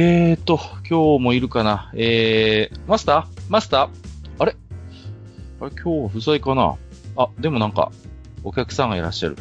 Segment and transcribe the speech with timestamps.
[0.00, 1.90] えーと、今日もいるかな？
[1.92, 3.42] えー、マスター？
[3.48, 3.88] マスター？
[4.38, 4.54] あれ？
[5.60, 6.76] あれ今日は不在かな？
[7.16, 7.90] あ、でもなんか、
[8.44, 9.36] お客さんがいらっしゃる。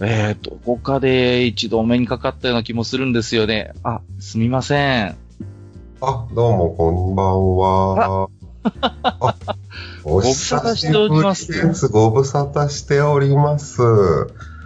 [0.00, 3.74] えーと、ここで一度お目にかかったような気もするんですよね。
[3.84, 5.16] あ、すみません。
[6.00, 8.28] あ、どうも、こんばんは。
[9.04, 9.36] あ
[10.02, 11.34] お久しぶりで
[11.74, 11.86] す。
[11.86, 13.80] ご無沙汰しております。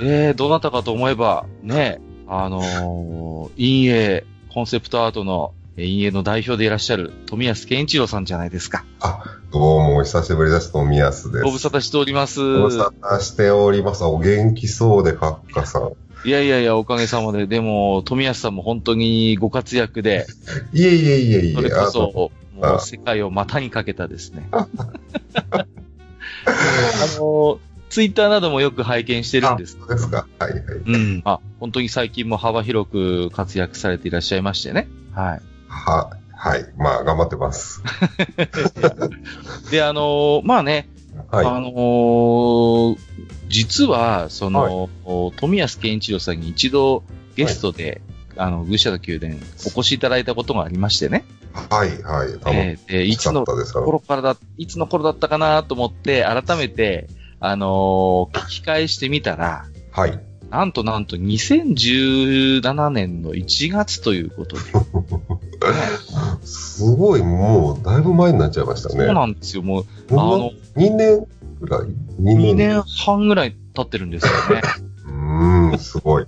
[0.00, 8.86] えー、どなたかと思えば、ね、あのー、陰影、コンセプトアートのえー陰影の代表でいらっしゃる富安健一郎さんじゃないですか。
[9.52, 10.72] どうも、お久しぶりです。
[10.72, 11.44] 富安です。
[11.44, 12.40] ご無沙汰しております。
[12.40, 14.02] ご無沙汰しております。
[14.02, 15.92] お元気そうで、カッカさん。
[16.26, 20.26] いやいやいや、おかげさまで、でも、富安さんも本当にご活躍で、
[20.72, 21.52] いえいえいえいえ。
[21.52, 22.00] それこそ、
[22.58, 24.48] もあう世界を股にかけたですね。
[24.56, 24.66] あ
[27.18, 27.58] の、
[27.96, 29.78] ツイッターなどもよく拝見してるんです。
[29.80, 30.26] そうですか。
[30.38, 30.62] はいはい。
[30.84, 31.22] うん。
[31.24, 34.86] あ、本当に最近も幅広く活躍されていらっしゃいましてね。
[35.14, 35.40] はい。
[35.66, 36.66] は、はい。
[36.76, 37.82] まあ、頑張ってます。
[39.72, 40.90] で、あのまあね、
[41.30, 41.46] はい。
[41.46, 42.98] あのー
[43.48, 44.90] 実は、その、
[45.36, 47.02] 富安健一郎さんに一度
[47.34, 48.02] ゲストで、
[48.36, 51.24] あの、愚者の宮殿お越しいただいたことがありましてね。
[51.70, 52.32] はい、はい。
[52.32, 53.46] 楽えーでいつの。
[53.46, 57.08] 頃からだ、いつの頃だったかなと思って、改めて、
[57.40, 60.18] あのー聞き返してみたら、はい。
[60.50, 64.62] なんとなんと2017年の1月ということで。
[64.62, 64.68] ね
[66.46, 69.04] すごい、もう、だいぶ前になっちゃいましたね。
[69.06, 69.62] そうなんですよ。
[69.62, 71.26] もう、あの、2年
[71.60, 71.86] ぐらい ?2
[72.20, 72.56] 2年。
[72.56, 74.62] 年半ぐらい経ってるんですよね。
[75.06, 76.26] うーん、すごい。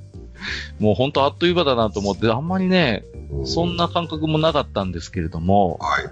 [0.80, 3.04] もう本当あっという間だなと思って、あんまりね、
[3.42, 3.76] うそん。
[3.76, 6.04] な感覚もなかったんですけれども、はい。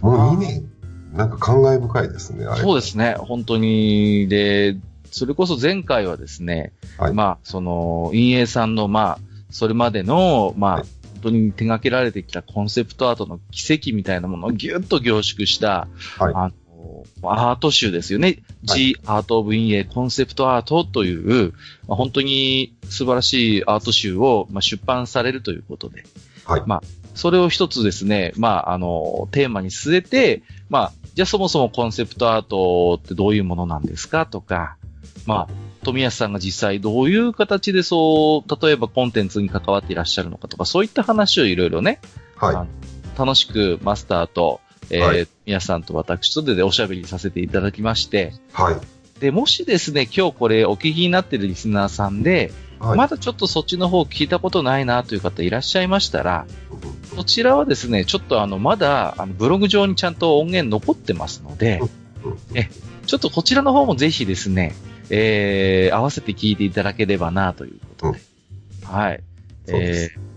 [0.00, 0.64] もう2年、
[1.12, 2.46] なんか感慨深いですね。
[2.56, 4.76] そうですね、本当に、で、
[5.10, 9.18] それこそ前回はですね、はいまあ、その、陰影さんの、まあ、
[9.50, 10.84] それまでの、まあ、はい
[11.22, 15.86] 本当に手掛けられてきたコンセプトアートの奇跡みたいなものをぎゅっと凝縮した、
[16.18, 16.50] はいあ
[17.22, 18.26] の、アート集ですよね。
[18.28, 21.52] はい G アートオブ陰影コンセプトアートという、
[21.88, 26.04] まあ、本当に素晴らしいアート集を、まあ、出版されるということで、
[26.44, 26.62] はい。
[26.66, 26.82] ま
[27.14, 34.78] それを一つですね、まあ、あの、テーマに据えて、まあ、じゃあそもそもコンセプトアートってどういうものなんですかとか、
[35.26, 42.00] まあ、富安さんが実際どういう形でそう、例えばコンテンツに関わっていらっしゃるのかとか、そういった話をいろいろね、
[42.36, 42.66] は
[43.18, 48.62] 楽しくマスターと、えーはい皆さんと私とででおしゃべりさせていただきまして、い。
[48.62, 49.20] はい。
[49.20, 52.50] で、もしですね、今日これお聞きになっているリスナーさんで、
[52.80, 52.98] はい。
[52.98, 56.46] まだちょっとそっちの方聞いたことないなという方いらっしゃいましたら、
[57.14, 61.80] そちらはですね、ちょっとあの、まだ、あの、ブログ上にちゃんと音源残ってますので
[62.54, 62.68] え、
[63.06, 64.74] ちょっとこちらの方もぜひですね、
[65.10, 68.20] えー、合わせて聞いていただければなということで。
[68.84, 69.22] はい。
[69.68, 70.30] えー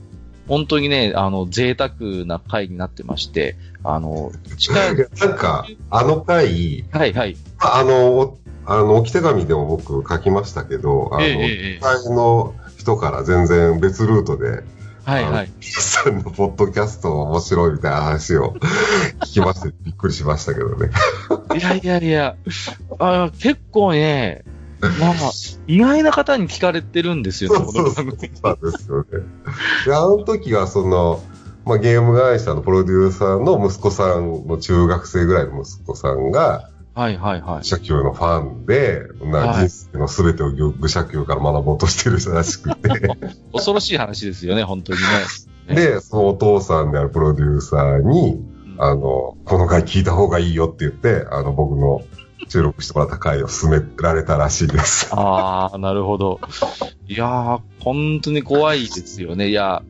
[0.47, 7.37] 本当にね、あの、贅沢な回になってまして、あの、近い、 なんか、あの回、はいはい。
[7.59, 14.63] ああの、おあの、置き手紙でも僕書きましたけど、あの、ええの人から全然別ルートで、
[15.05, 15.51] はいはい。
[15.61, 18.55] さんのポッドキャスト面白いみたいな話を
[19.21, 20.91] 聞きまして、びっくりしましたけどね。
[21.59, 22.35] いやいやいや、
[22.99, 24.45] あ結構ね、
[24.79, 25.13] まあ、
[25.67, 29.05] 意外な方に聞かれてるんですよね、そうそうそうこの番組なんですよね。
[29.85, 31.21] で、あの時はその、
[31.65, 37.65] まあ、ゲーム会社のプロデューサーの息子さんの中学生ぐらいの息子さんが、はいはいはい。
[37.65, 42.89] 社球のファンで、なはい人生のすべてを愚者球から学ぼうとしてる人らしくて、
[43.51, 44.99] 恐ろしい話ですよね、本当に
[45.67, 45.75] ね。
[45.75, 48.39] で、そのお父さんであるプロデューサーに、
[48.77, 52.01] あの、この回聞いた方がいいよって言って、あの、僕の
[52.49, 55.09] 収録してもらった回を進められたらしいです。
[55.13, 56.39] ああ、なるほど。
[57.07, 59.49] いやー、本当に怖いですよね。
[59.49, 59.81] いや、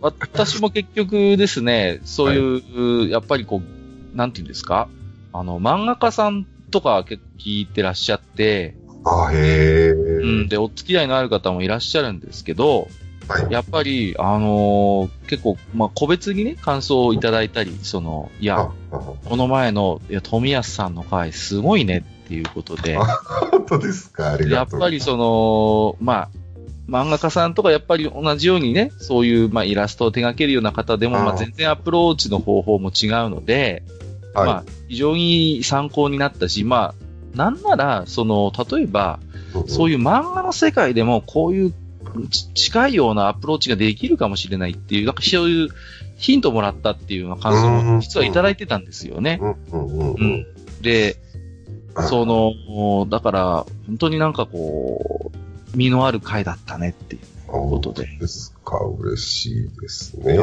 [0.00, 4.88] 私も結局ですね、そういう、やっぱりこう、なんていうんですか？
[5.32, 9.90] あの、漫画家さんとか結構聞いてらっしゃって、あ、へえ。
[9.92, 12.88] うん、で、お付き合いのある方もいらっしゃるんですけど、
[13.28, 13.52] はい。
[13.52, 23.04] やっぱり、あのー結構、まあ、個別にね、感想をいただいたり、その、いや、この前の、いや、富安さんの回、すごいねっていうことで、あ
[23.50, 24.32] 本当ですか？
[24.32, 24.80] ありやがとう。
[24.80, 26.28] っぱりその、まあ、
[26.88, 33.82] 漫画家さんとかやっぱり同じようにね、そういう、まあ、イラストを手掛けるような方でも、まあ、全然アプローチの方法も違うので、
[34.34, 34.46] はい。
[34.46, 36.94] まあ、非常に参考になったし、ま
[37.34, 39.20] あ、なんなら、その、例えば、
[39.66, 41.74] そういいう漫画の世界でも、こういう
[42.30, 45.68] ち近いようなアプローチができるかもしれないっていう、なんかそういう
[46.16, 49.40] ヒントもらったっていうような感想も実はいただいてたんですよね。
[50.80, 51.16] で、
[52.08, 57.20] その、だから、本当になんかこう、身のある回だったねっていう。
[57.48, 58.06] ことで。
[58.20, 60.38] ですか、嬉しいですね。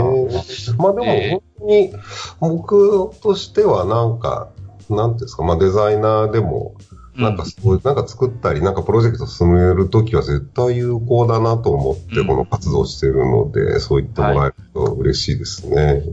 [0.78, 1.94] まあでもえー本当に、
[2.40, 4.50] 僕としてはなんか、
[4.90, 6.76] なんていうんですか、まあデザイナーでも、
[7.16, 12.28] なんかそういう、なんか作ったり、なんかプロジェクト進めるときは絶対有効だなと思ってうん。
[12.28, 16.04] この活動してるので、そう言ってもらえると嬉しいですね。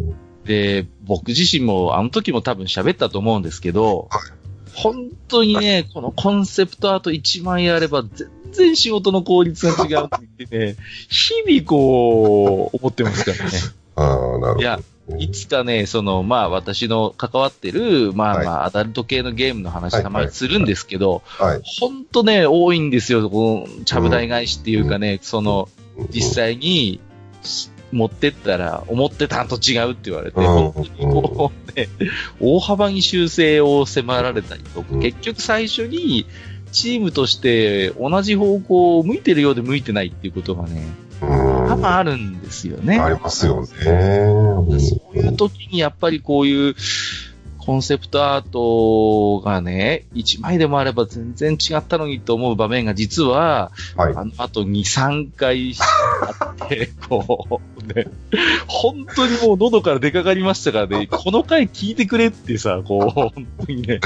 [0.45, 4.42] で、僕自身もあの時も多分喋ったと思うんですけど、はい
[4.75, 10.77] 本当にね、このコンセプトアート1枚あれば全然仕事の効率が違うって言ってね、
[11.09, 13.59] 日々こう、思ってますからね。
[13.97, 14.61] ああ、なるほど。
[14.61, 14.81] いや、
[15.19, 21.61] いつかね、その、まあ私の関わってる、まあはいまあアダルト系のゲームの話はいたまにするんですけど、はい。
[21.65, 25.69] ほんとね、多いんですよ、この、ちゃぶ台返しっていうかね、その、
[26.11, 27.01] 実際に、
[27.93, 31.89] 持ってったら、思ってたんと違うって言われて、うん本当にこうね、
[32.41, 36.27] 大幅に修正を迫られたりとか、うん結局最初に、
[36.73, 40.87] チームとして同じ方向を向いてるようで向いてないっていうことがね、
[41.21, 42.99] うん、多々あるんですよね。
[42.99, 43.69] ありますよね。
[43.85, 46.75] うんそういう時にやっぱりこういう
[47.65, 54.15] コンセプトアートがね、一枚でもあれば全然違ったのにと思う場面が実は、はい。
[54.17, 58.09] あの後2、3回あって、 こう、ね、
[58.67, 63.31] 本当にもう喉から出かかりましたからね、 この回聞いてくれってさ、こう、本
[63.65, 64.01] 当にね、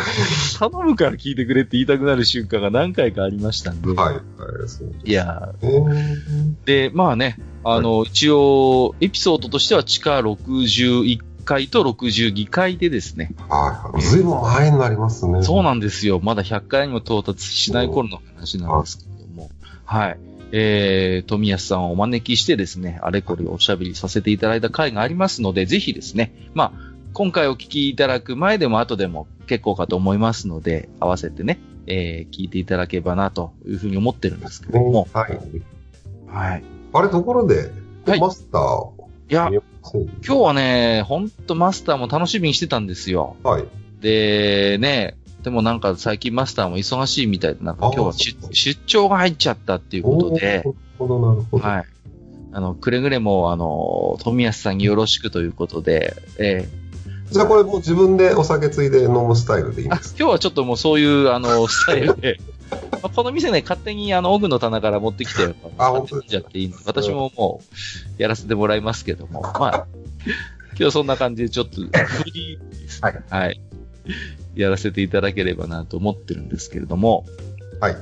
[0.58, 3.88] 頼むから聞いてくれって言いたくなる瞬間が何回かありましたんで。
[3.88, 4.14] はい。
[4.16, 4.22] はい。
[4.66, 6.56] そういやですね。
[6.66, 14.02] で、まあね、あの、一応、エピソードとしては地下61回と62回でですね、はい。
[14.02, 15.42] ずいぶん前になりますね。
[15.42, 16.20] そうなんですよ。
[16.22, 19.48] まだ100回にも到達しない頃の話なんですけども、
[19.84, 20.18] はい。
[20.52, 26.72] えー、富安さんをお招きしてですね、あれこれおしゃべりさせていただいた回がありますので、ぜひですね、まあ、
[27.14, 35.38] 今回お聞きいただく前でも後でも結構かと思いますので、合わせてね、えー、聞いていただければなというふうに思ってるんですけども、はい。
[36.28, 36.64] はい。
[36.92, 37.70] あれ、ところで、
[38.06, 38.95] はいマスター、
[39.28, 39.62] いや、今
[40.22, 43.36] 日はね、ほんとマスターも楽しみにしてたんですよ。
[43.42, 43.64] はい。
[44.00, 51.64] で、ね、でもなんか最近マスターも忙しいみたいで、なんか今日はあ出出張が入っちゃったっていうことで、なるほど、なるほど。
[51.64, 51.84] はい。
[52.52, 56.68] あの、くれぐれも、あの、富安さんによろしくということで、え
[57.30, 62.40] じゃあこれもう自分でお酒ついで飲むスタイルでいいんです今日はちょっともうそういう、あの、スタイルで、
[62.70, 67.62] まあこの店ね、勝手にあの、奥の棚から持ってきて、あ買ってきちゃっていいんで、私もも
[68.18, 69.86] う、やらせてもらいますけども、まあ、
[70.78, 73.24] 今日そんな感じでちょっと、フリーですね。
[73.30, 73.60] はい。
[74.54, 77.24] やらせていただければなと思ってるんですけれども、
[77.80, 77.96] はい。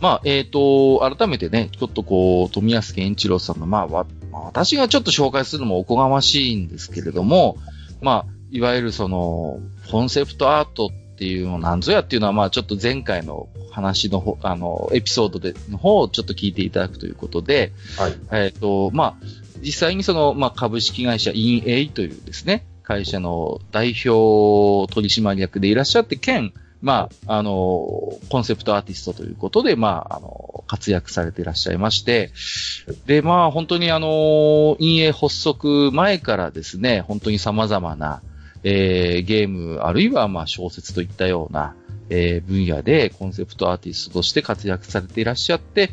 [0.00, 7.56] まあ、えっ、と、改めてね、ちょっとこう、富安健一郎さんの、まあ、わまあ私がちょっと紹介するのもおこがましいんですけれども、
[8.02, 18.14] まあ、いわゆるその、コンセプトアートっていうのなんぞやっていうのは、まあ、ちょっと前回の話のほ、あの、エピソードで、の方をちょっと聞いていただくということで、はい。
[18.32, 19.14] えっ、と、まあ、
[19.60, 27.50] 実際にその、まあ、株式会社インエイというですね、会社の代表取締役でいらっしゃって、兼、まあ、あの、
[28.28, 32.30] コンセプトアーティストということで、まあ、あの、活躍されていらっしゃいまして、
[33.06, 38.22] で、まあ、本当にあの、陰影発足前からですね、本当に様々な、
[38.68, 41.76] えーゲーム、あるいはまあ小説といったような、
[42.10, 45.90] えー分野でコンセプトアーティストとして活躍されていらっしゃって、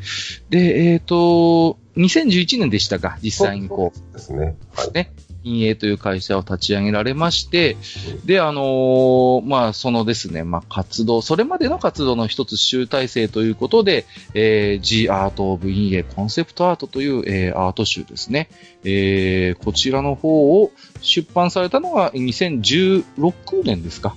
[0.50, 4.56] で、えっ、と、2011年でしたか、実際にこう、ですね。
[4.74, 4.92] はい。
[4.94, 5.12] ね、
[5.43, 7.77] 陰影という会社を立ち上げられまして、
[8.25, 18.50] で、あのーまあ、そのですね、まあ、活動、それまでの活動の一つ集大成ということで、えー、The Art of 陰影コンセプトアートという、えーアート集ですね。
[18.83, 20.71] えー、こちらの方を
[21.01, 24.15] 出版されたのが2016年ですか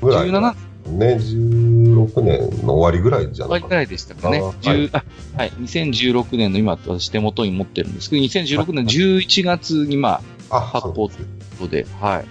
[0.00, 0.28] ぐらい。
[0.28, 0.54] 17
[0.86, 3.68] ね、16年の終わりぐらいじゃないかな。
[3.68, 4.38] 終わりぐらいでしたかね。
[4.38, 5.04] あー10あ
[5.36, 5.50] はい。
[5.50, 11.26] 2016年の今、私手元に持ってるんですけど、2016年11月にまあ、あ、発行そうですね
[11.58, 12.26] ことで、はい。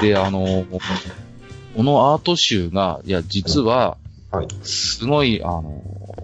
[0.00, 0.64] で、あの、
[1.76, 3.96] このアート集が、いや、実は、
[4.30, 4.48] はい。
[4.62, 5.82] すごい、あの、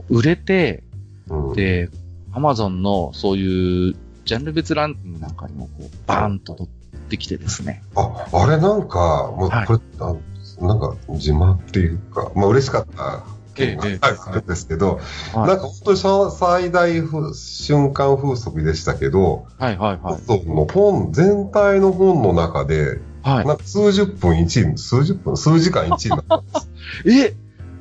[0.09, 0.83] 売れて、
[1.29, 1.89] うん、で、
[2.33, 7.83] アマゾンのそういうジャンル別ランキングなんかにもこう、バーンと取ってきてですね。
[7.95, 10.15] あ、あれなんか、もうはいこれ、あ
[10.61, 13.25] なんか自慢っていうか、まあ嬉しかった
[13.61, 15.01] ええ件があるんですけど、
[15.35, 20.23] はいなんか本当にさ最大風瞬間風速でしたけど、はいはいはい。
[20.27, 23.47] その本、全体の本の中で、はい。
[23.47, 26.69] なんか数十分1位、数十分、数時間1位になったんです。
[27.07, 27.35] え、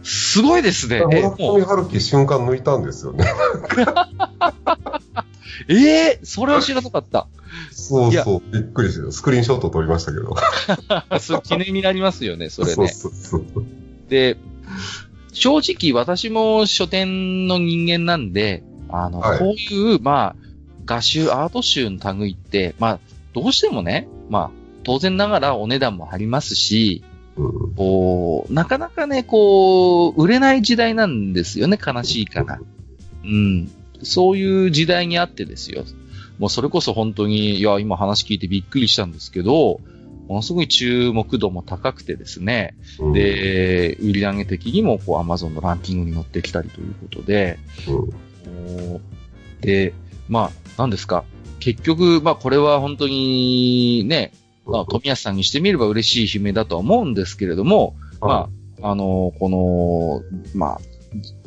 [0.03, 1.03] すごいですね。
[1.11, 3.25] え、村上春樹瞬間抜いたんですよね。
[5.67, 7.27] えー、それは知らなかった。
[7.71, 10.35] そうそう、びっくりして、スクリーンショット撮りましたけど。
[11.19, 12.91] そう記念になりますよね、それそうね。
[12.91, 13.43] そうそう。
[14.09, 14.37] で、
[15.31, 20.49] 正直私も書店の人間なんで、あの、はいこういう、まあ、
[20.85, 22.99] 画集、アート集の類って、まあ、
[23.33, 24.51] どうしてもね、まあ、
[24.83, 27.03] 当然ながらお値段も張りますし、
[27.37, 32.59] うんこう、なかなかね、こう、売れない時代なんですよね、悲しいかな。
[33.23, 33.71] うん。
[34.01, 35.85] そういう時代にあってですよ。
[36.37, 39.79] もうそれこそ本当に、いや、今話聞いてびっくりしたんですけど、
[40.29, 47.57] ものすごい注目度も高くてですね、うん、で、売り上げ的にも、こう、アマゾンのランキングに乗ってきたりということで、
[47.87, 47.91] う
[48.51, 48.93] ん。
[48.95, 49.01] お
[49.61, 49.93] で、
[50.27, 51.25] まあ、何ですか。
[51.59, 54.31] 結局、まあ、これは本当にね、
[54.67, 58.49] まあ、富安さんにしてみれば嬉しい悲鳴だとは思うんですけれども、ま
[58.83, 60.21] あ、あの、この、
[60.53, 60.81] まあ、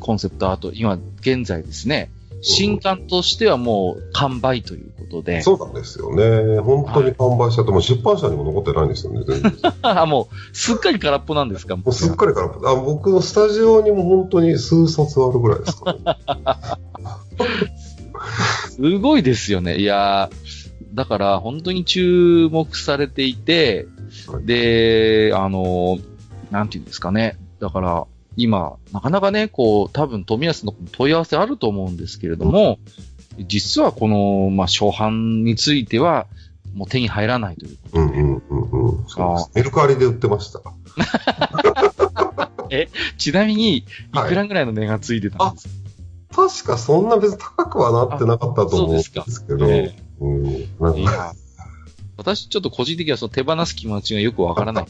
[0.00, 2.10] コンセプトアート、今、現在ですね、
[2.42, 6.58] 新刊としてはもう完売ということで、そうなんですよね。
[6.60, 9.52] 本当に完売しちゃって、もう出版社にも残ってないんですよね、全然。
[9.82, 11.76] あもう、すっかり空っぽなんですか？
[11.76, 15.98] もうすっかりから、あ僕のスタジオにも本当に数冊あるぐらいですか、ね。
[18.70, 19.78] すごいですよね。
[19.78, 20.36] いやー
[20.94, 23.86] だから本当に注目されていて
[24.26, 25.98] はい、で、あの、
[26.50, 27.38] なんていうんですかね。
[27.60, 28.04] だから、
[28.36, 32.78] 今、なかなかね、こう、多分富安の問い合わせあると思うんですけれども、
[33.38, 36.26] 実はこの、まあ、初版については、
[36.74, 38.02] もう手に入らないということで。
[38.02, 39.04] うんうんうんうん。
[39.08, 39.50] そうです。
[39.54, 40.60] メルカリで売ってました。
[43.18, 45.68] ちなみに、いはいくらぐらいの値がついてたんです
[46.30, 49.20] か、確かそんな別に高くはなってなかったと思うんですけ
[49.54, 50.42] ど、えうん。
[50.80, 51.34] なんか
[52.16, 54.86] 私ちょっと個人的にはその手放す気持ちがよくわからない。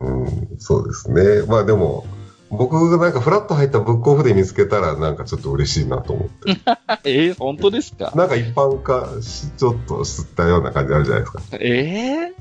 [0.00, 1.42] うん、そうですね。
[1.46, 2.06] まあでも、
[2.50, 6.50] 僕がなんかフラッと入ったブックオフで見つけたらなんかちょっと嬉しいなと思って。
[7.04, 8.12] えー本当ですか？
[8.14, 11.40] なんか一般化し、ちょっとしたような感じあるじゃないですか。
[11.52, 12.32] ええ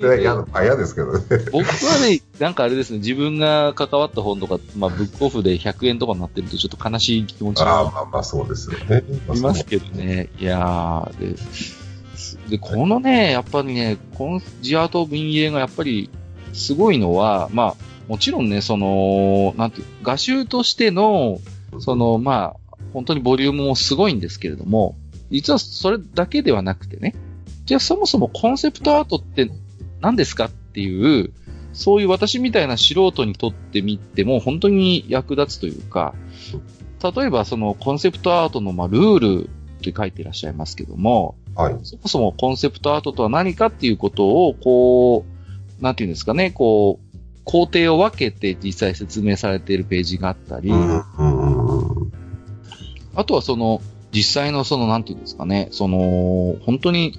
[0.00, 1.20] いやいや、ま あ嫌ですけどね。
[1.50, 9.02] 僕はね、なんかあれですね、自分が関わった本とか、まあ、ブックオフで100円とかになってるとちょっと悲しい気持ちああ、がまあまあそうですよね。
[9.28, 10.28] ありますけどね。
[10.38, 11.83] いやー
[12.48, 16.10] で、このね、やっぱりね、このジアート民営がやっぱり
[16.52, 17.74] すごいのは、まあ、
[18.08, 21.38] もちろんね、その、なんていう、画集としての、
[21.78, 24.96] その、まあ、本当にボリュームもすごいんですけれども、
[25.30, 27.14] 実はそれだけではなくてね、
[27.64, 29.50] じゃあそもそもコンセプトアートって
[30.00, 31.32] 何ですかっていう、
[31.72, 36.14] そういう私みたいな素人にとってみても本当に役立つというか、
[37.02, 39.48] 例えばそのコンセプトアートのまあルールっ
[39.80, 41.76] て書いていらっしゃいますけども、はい。
[41.82, 45.24] そもそもコンセプトアートとは何かっていうことを、こ
[45.80, 50.72] う、なんていうんですかね、こう、工程を分けて実際説明されているページがあったり。
[53.14, 53.80] あとはその、
[54.12, 57.18] 実際のその、なんていうんですかね、その、本当に、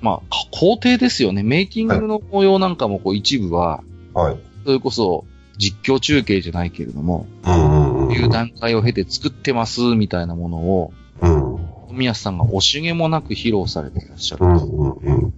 [0.00, 1.42] まあ、か工程ですよね。
[1.42, 4.36] メイキングの模様なんかもこう一部は、はい。
[4.64, 5.24] それこそ
[5.58, 8.08] 実況中継じゃないけれども、うんうんうん。
[8.08, 11.51] こういう段階を経て作ってますみたいなものを、うん。
[11.92, 14.46] 富安さんが惜しげもなく披露されていらっしゃる。
[14.46, 15.34] うんうんうん。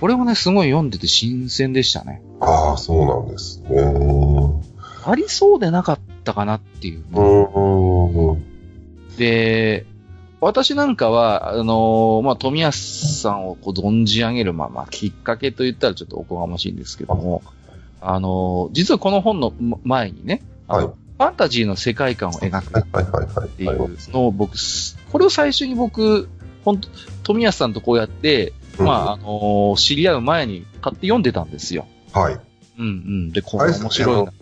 [0.00, 2.20] これもね、すごい読んでて新鮮でしたね。
[2.40, 3.68] ああ、そうなんですね。
[5.04, 8.44] ありそうでなかったかなっていうね、うんうんうん。
[9.16, 9.86] で、
[10.40, 17.42] 私なんかは、あのーまあ、富安さんをこう存じ上げる、まあまあ、きっかけと言ったらちょっとおこがましいんですけども、
[18.00, 19.52] あのー実はこの本の
[19.84, 23.48] 前にね、あのはいファンタジーの世界観を描くっ。
[23.48, 24.56] ていうのを僕、
[25.10, 26.28] これを最初に僕、
[26.64, 26.88] 本当
[27.24, 31.86] 富安さんとこうやって、まあ、あのー知り合う前に買って読んでたんですよ。
[32.12, 32.40] あ、はい。
[32.78, 33.32] うんうん。
[33.32, 34.32] で、これ面白いな。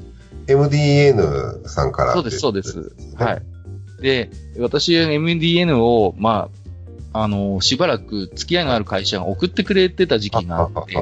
[0.47, 2.13] MDN さんから。
[2.13, 2.93] そうです、そうです。
[3.17, 3.43] ははい
[3.99, 4.03] い。
[4.03, 6.51] で、私、MDN を、ま
[7.13, 10.95] あ、あの、しばらく付き合いのある会社が送ってくれてた時期があって。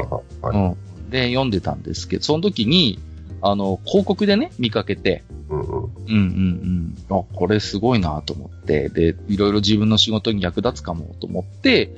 [1.11, 3.01] で、読んでたんですけど、その時に、
[3.47, 5.67] あの、広告でね、見かけて、うんうん。
[5.67, 7.19] うんうんうん。
[7.19, 11.95] あ、これすごいなと思って、で、いろいろ自分の仕事に役立つかもと思って、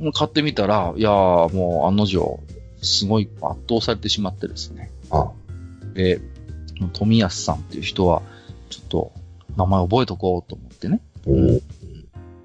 [0.00, 2.40] うん買ってみたら、いやーもう案の定、
[2.80, 4.90] すごい圧倒されてしまってですね。
[5.10, 5.30] あ、
[5.92, 6.18] で、
[6.94, 8.22] 富安さんっていう人は、
[8.70, 9.12] ちょっと
[9.58, 11.02] 名前覚えとこうと思ってね。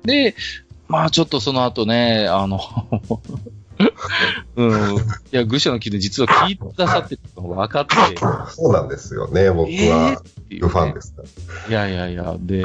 [0.04, 0.36] で、
[0.90, 2.60] まあちょっとその後ね、あの、
[4.56, 4.98] うん。
[4.98, 5.00] い
[5.32, 8.18] や、愚者の木で実は聞いてくださってるのが分かって、
[8.50, 10.22] そうなんですよね、僕えーは。
[10.70, 11.24] ファンですか
[11.70, 11.70] ら。
[11.70, 12.64] いやいやいや、で、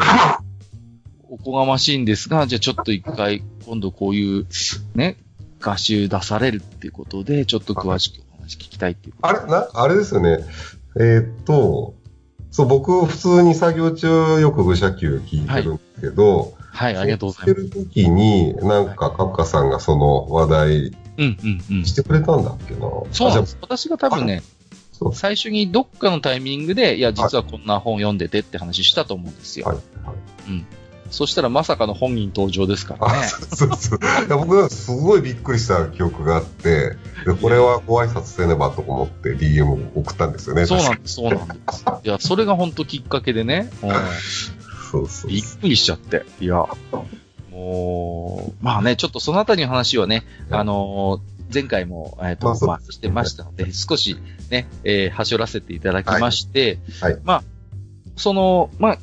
[1.29, 4.47] おこがましいんですが、じゃあちょっと一回、今度こういう、
[4.95, 5.17] ね、
[5.61, 9.15] 画集出されるっていうことで、ちょっと詳しくお話聞きたいっていう。
[9.23, 10.45] あれ、な、あれですよね。
[10.99, 11.95] えーっと、
[12.51, 17.63] そう、僕、普通に作業中よく愚者級聞いてるんですけど、はい、ありがとうございます。
[17.65, 21.39] してる時に、なんか、カッカさんがその話題うん、
[21.71, 21.93] うん、うんし。
[21.93, 22.81] てくれたんだっけな。
[23.13, 23.59] そうなんです。
[23.61, 24.43] 私が多分ね、
[25.13, 29.67] 最初にどっかのタイミングで、いや、実はこんな本読んでてって話したと思うんですよ。
[29.67, 30.17] はいはい
[31.11, 33.29] そしたらまさかの本人登場ですからあ、ね。
[33.29, 33.99] そうそうそう。
[34.27, 40.67] いや僕、すごいびっくりした記憶があって、でこれはご挨拶せねばと思って DM を送ったんですよね。
[40.67, 41.85] そうなんです、そうなんです。
[42.05, 43.91] いや、それが本当きっかけでね、うん
[44.91, 46.25] そうそうびっくりしちゃって。
[46.41, 46.65] いや、
[47.57, 50.61] もう、まあね、ちょっとそのあたりの話はね、はい。
[50.61, 54.17] あのー前回も、えっ、と、まあまあ、してましたので、少し
[54.51, 57.13] ね、えー、はしょらせていただきまして、はい。
[57.13, 57.23] はい。
[57.25, 57.43] まあ、
[58.17, 58.99] その、まあ、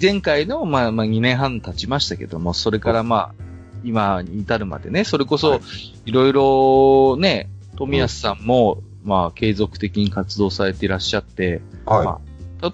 [0.00, 3.34] 前回の、まあ、まあ、2年半経ちましたけども、それからまあ、
[3.82, 5.60] 今に至るまでね、それこそはい、
[6.04, 12.04] いろいろね、富安さんも、まあ、継続的に活動されていらっしゃって、はい。
[12.04, 12.20] ま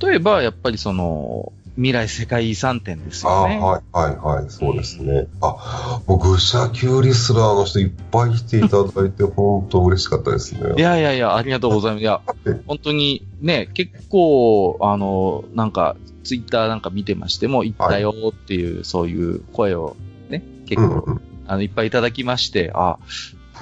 [0.00, 3.59] 例えば、やっぱりその、未来世界遺産展ですあよね。
[3.59, 5.28] はい、はい、はい、そうですね。
[5.42, 10.75] あ、僕、愚者級リスナーの人いっぱい来ていただいて、本当嬉しかったですね。
[10.76, 12.02] いやいやいや、ありがとうございます。
[12.02, 19.97] いやえ、本当にね、結構、あの、なんか、ツイッターなんか見てましても、行ったよっていう、そういう声を
[20.30, 21.21] ね、結構、うんうん。
[21.47, 22.99] あの、いっぱいいただきまして、あ、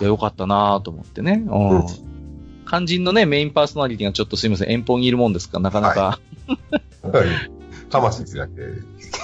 [0.00, 1.44] いや、よかったなと思ってね。
[1.46, 1.84] うんうん
[2.66, 6.18] 肝心のね、メインパーソナリティがちょっとすいません、遠方にいるもんですから、なかなか、
[7.02, 7.53] はい。
[8.00, 8.52] 魂だけ。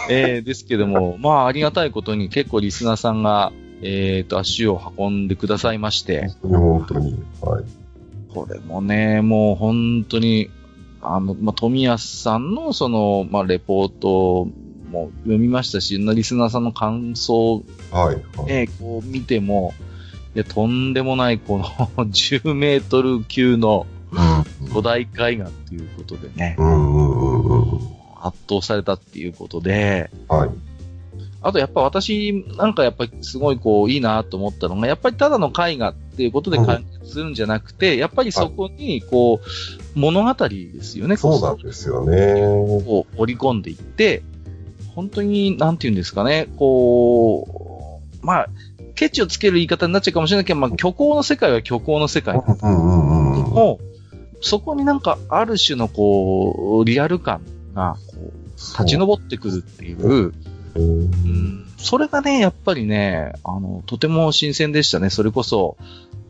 [0.08, 7.64] えーですけども、 まあ、ありがたいことに結構リスナーさんが、えっ、と、足を運んでくださいまして、本当に、はい。
[8.28, 10.50] これもね、もう本当に、
[11.02, 14.48] あの、まあ、富安さんのその、まあ、レポート
[14.90, 18.16] も読みましたし、リスナーさんの感想はい。
[18.36, 18.46] はい。
[18.46, 19.72] ね、こう見ても、
[20.34, 21.64] いや、とんでもないこの
[22.06, 23.86] 10メートル級の
[24.72, 27.09] 巨大絵画っていうことでね、うんうん。
[28.22, 30.50] 圧倒されたっていうことで、はい。
[31.42, 42.34] あとやっぱ私なんかやっぱりすごいこういいなと思ったのが、やっぱりただの絵画っていうことで完結するんじゃなくて、やっぱりそこにこう物語ですよね、そうなんですよね。
[42.84, 44.22] こう織り込んでいって、
[44.94, 48.48] 本当に、なんて言うんですかね、こう、まあ、
[48.94, 52.36] ケチをつける言い方になっちゃうかもしれないけど、まあ、虚構の世界は虚構の世界。
[52.36, 53.50] うんうんうんうん。
[53.50, 57.40] もう、そこになんか、ある種のこう、リアル感
[57.74, 60.32] が、こう、立ち上ってくるっていう、
[61.78, 65.10] それがね、やっぱりね、あの、とても新鮮でしたね。
[65.10, 65.76] それこそ、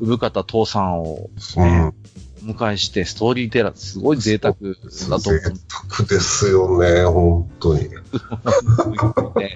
[0.00, 1.94] 産方父さんをうん。
[2.42, 7.86] お迎えして、ストーリーテラー、すごい贅沢だと思贅沢ですよね、本当に。
[7.86, 7.90] う、
[9.38, 9.54] ね。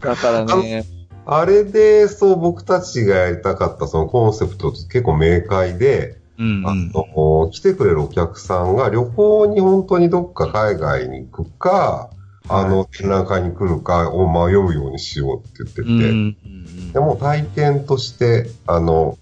[0.00, 0.84] だからね、
[1.24, 6.92] あれで、そう、僕たちがやりたかったそのコンセプトと結構明快で、うん、うあん。
[6.92, 12.10] の、来てくれるお客さんが旅行に本当にどっか海外に行くか、
[12.48, 19.16] あの、展覧会に来るかを迷うようにしようって言ってて、うん、うんでも体験として、あの、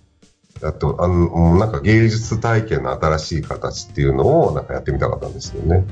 [0.62, 5.84] やって、あの、なんか芸術体験の新しい形っていうのをなんかやってみたかったんですよね。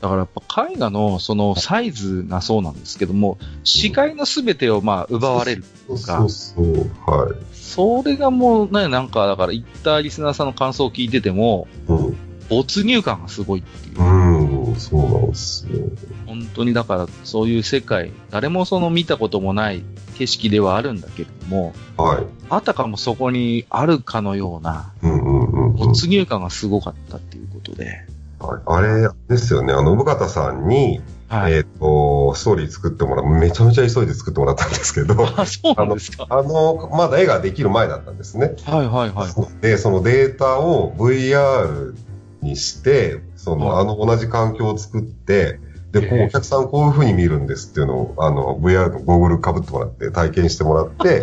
[0.00, 5.64] だからやっぱ絵画のそのサイズがそうなんですけども、視界のすべてをまあ奪われる。
[5.86, 6.74] そうそうそう、
[7.06, 7.36] はい。
[7.52, 12.16] それがもうね、なんかだから行ったリスナーさんの感想を聞いてても、うん。
[12.48, 14.02] 没入感がすごいっていう。
[14.02, 15.78] うん、そうなんですよ。
[16.26, 19.82] 本当にだからそういう世界、誰もその見たこともない
[20.18, 22.24] 景色ではあるんだけれども、はい。
[22.50, 25.76] あたかもそこにあるかのようなうんうんうんうん。
[25.76, 28.06] 没入感がすごかったっていうことで。
[28.42, 31.52] はいあれですよね、あの、産方さんに、はい。
[31.54, 36.26] えっ、と、ストーリー作ってもらう、めちゃめちゃ急いで作ってもらったんですけど、あ、そうなんですか。
[36.28, 38.54] あの、まだ絵ができる前だったんですね。
[38.66, 39.62] はいはいはい。
[39.62, 41.94] で、そのデータを VR
[42.42, 45.58] にして、その、うんあの、同じ環境を作って、
[45.92, 51.22] で、こうええお客さんこういう風に見るんですっていうのを、あの、VR のゴーグル被ってもらって体験してもらって、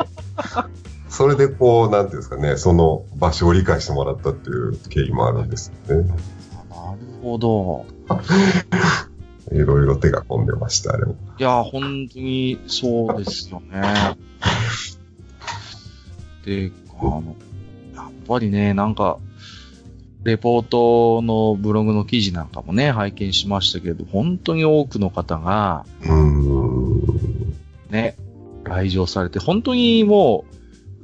[1.10, 6.10] それでこう、なんていうんですかね、その場所を理解してもらったっていう経緯もあるんですよね。
[7.22, 7.86] ほど。
[9.52, 11.16] いろいろ手が込んでました、あれも。
[11.40, 13.82] いや、本当にそうですよね。
[16.46, 17.36] で、あの、
[17.96, 19.18] やっぱりね、なんか、
[20.24, 25.86] レポートのブログの記事なんかもね、拝見しましたけど、本当に多くの方が。
[27.90, 28.16] ね、
[28.64, 30.46] 来場されて、本当にも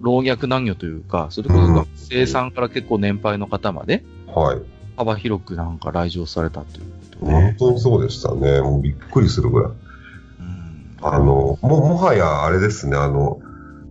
[0.02, 4.75] う、老若男女というか、それこそ学生さんから結構年配の方まで、はい。
[4.98, 7.56] 幅広くなんか来場されたということで本ね。
[7.60, 8.62] 当にそうでしたね。
[8.62, 9.72] もうびっくりするぐらい。
[9.72, 13.40] うんあの、も、もはやあれですね、あの、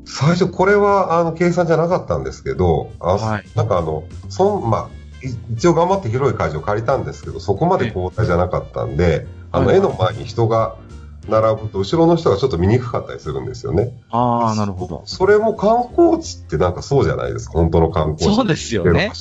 [0.04, 10.76] 最初これは、あの、計算じゃなかったんですけど、あはいなんかあの、そん、まあ、い一応頑張って広い会場借りたんですけど、そこまで広大じゃなかったんで、あの、はい絵の前に人が
[11.28, 13.92] 並ぶと、後ろの人がちょっと見にくかったりするんですよね。
[14.10, 15.02] ああ、なるほど。
[15.06, 18.36] それも観光地ってなんかそうじゃないですか、本当の観光地。
[18.36, 19.12] そうですよね。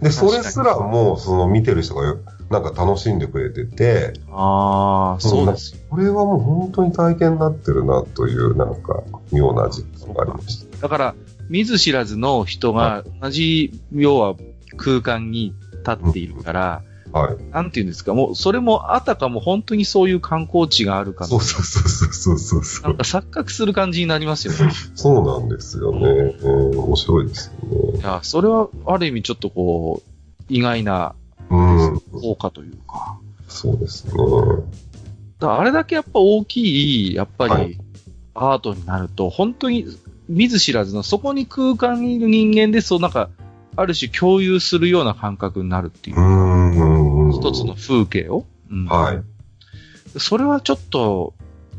[0.00, 2.18] で、それすらも、その見てる人がよ
[2.50, 5.80] なんか楽しんでくれてて、ああ、そうですよ。
[5.90, 10.78] これはもう本当に体験になってるなという、なんか、妙な実感がありました。
[10.78, 11.14] だから、
[11.48, 14.34] 見ず知らずの人が同じ、要は
[14.76, 15.54] 空間に
[15.86, 16.82] 立っているから、
[17.12, 17.36] はい。
[17.52, 22.96] なんていうんですか、もう、それもあたかも本当にそういう観光地があるかのそうそうそうそうそうそなんう。
[22.96, 24.72] か錯覚する感じになりますよね。
[24.94, 26.06] そうなんですよね。
[26.08, 27.98] えー面白いですよね。
[27.98, 30.10] いや、それはある意味ちょっとこう、
[30.48, 31.14] 意外な
[31.50, 32.00] うん。
[32.12, 33.18] 効果というか。
[33.48, 34.12] そうですね。
[35.40, 37.78] だあれだけやっぱ大きい、やっぱはり、
[38.34, 39.86] アートになると、本当に
[40.28, 43.30] 見ず知らずの、そこに空間にいる人間で、そうなんか、
[43.80, 47.32] ある種共有するような感覚になるっていうう、ん。
[47.32, 48.44] 一つの風景を。
[48.70, 49.22] うんはい。
[50.18, 51.34] それはちょっと、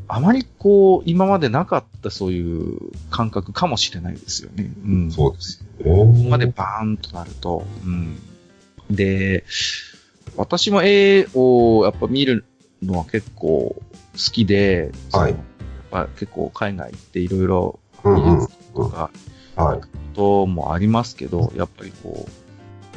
[0.08, 4.72] あまりこう、今までなかったそういう感覚かもしれないですよね。
[4.84, 5.12] うん。
[5.12, 6.30] そうですよここね。
[6.30, 7.66] までバーンとなると。
[7.86, 8.18] うん。
[8.90, 9.46] で、
[10.36, 12.46] 私も絵をやっぱ見る
[12.82, 13.82] のは結構好
[14.18, 15.40] きで、はいやっ
[15.92, 18.40] ぱ結構海外行っていろいろうんうん。
[18.40, 19.12] 技術とか
[19.56, 19.82] はい。
[19.82, 22.28] こともありますけど、やっぱりこ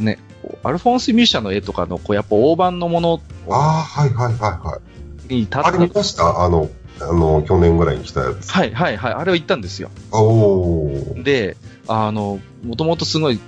[0.01, 4.81] う、ね、こうアルフォンス・ミュシャの絵とかの、こう、やっぱ大判のものああ、はいはいはいは
[5.29, 5.35] い。
[5.35, 6.43] に立あれ見って、ました？
[6.45, 6.69] あの、
[7.01, 8.51] あの、去年ぐらいに来たやつ。
[8.51, 9.90] はいはいはい、あれを言ったんですよ。
[10.12, 11.23] おー。
[11.23, 11.57] で、
[11.88, 13.38] あの、もともとすごい、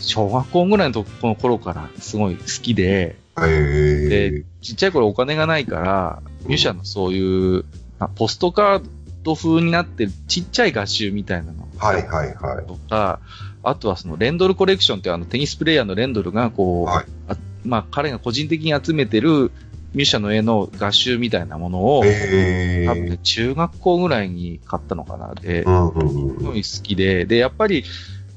[0.00, 7.64] 小学校ぐらいのとこの頃からすごい好きで、えで、ちっちゃい頃お金がないから、ミュシャのそういう、
[7.98, 8.84] あポストカード
[9.32, 11.86] 風になってるちっちゃい画集みたいなのー。
[11.86, 12.66] はいはいはい。
[12.66, 13.20] とか、
[13.62, 19.50] あとはそのレンドルコレクションっていうあのテニスプレイヤーのレンドルがこう、はいあまあ彼が個人的に集めてる
[19.94, 23.18] ミュシャの絵の画集みたいなものを、え多分。
[23.22, 25.34] 中学校ぐらいに買ったのかな。
[25.34, 26.44] でう、んうんすうん。
[26.44, 27.84] ごい好きで、で、やっぱり、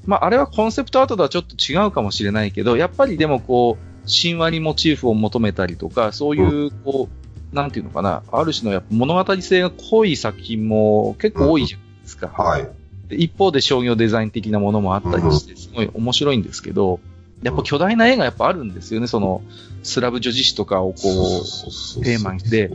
[0.05, 12.27] まあ、あれはコンセプトアートとはちょっと違うかもしれないけど、やっぱりでもこう、神話にモチーフを求めたりとか、そういう、こう、なんていうのかな、ある種のやっぱ物語性が濃い作品も結構多いじゃないですか。
[12.27, 12.67] はい。
[13.09, 16.99] で一方で商業デザイン的なものもあったりして、すごい面白いんですけど、
[17.43, 19.41] やっぱ巨大な絵がやっぱあるんですよね、その、
[19.83, 22.71] スラブ女子誌とかをこう、うテーマにして、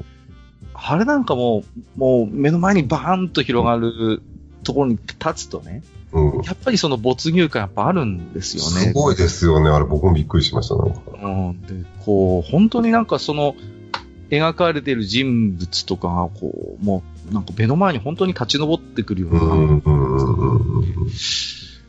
[0.75, 1.65] あれなんかも
[1.97, 4.23] う、もう目の前にバーンと広がる
[4.63, 5.83] ところに立つとね、
[6.13, 6.43] うん。
[6.43, 8.89] やっぱりその没入感やっぱあるんですよね。
[8.89, 9.71] すごいですよね。
[9.71, 10.77] あれ僕もびっくりしました。
[10.77, 11.01] なんか。
[11.23, 11.63] うん。
[11.63, 13.55] で、こう、本当になんかその、
[14.33, 19.83] 描かれている人物とかが、こう、もう、なんか目の前に本当に立ち上ってくるような。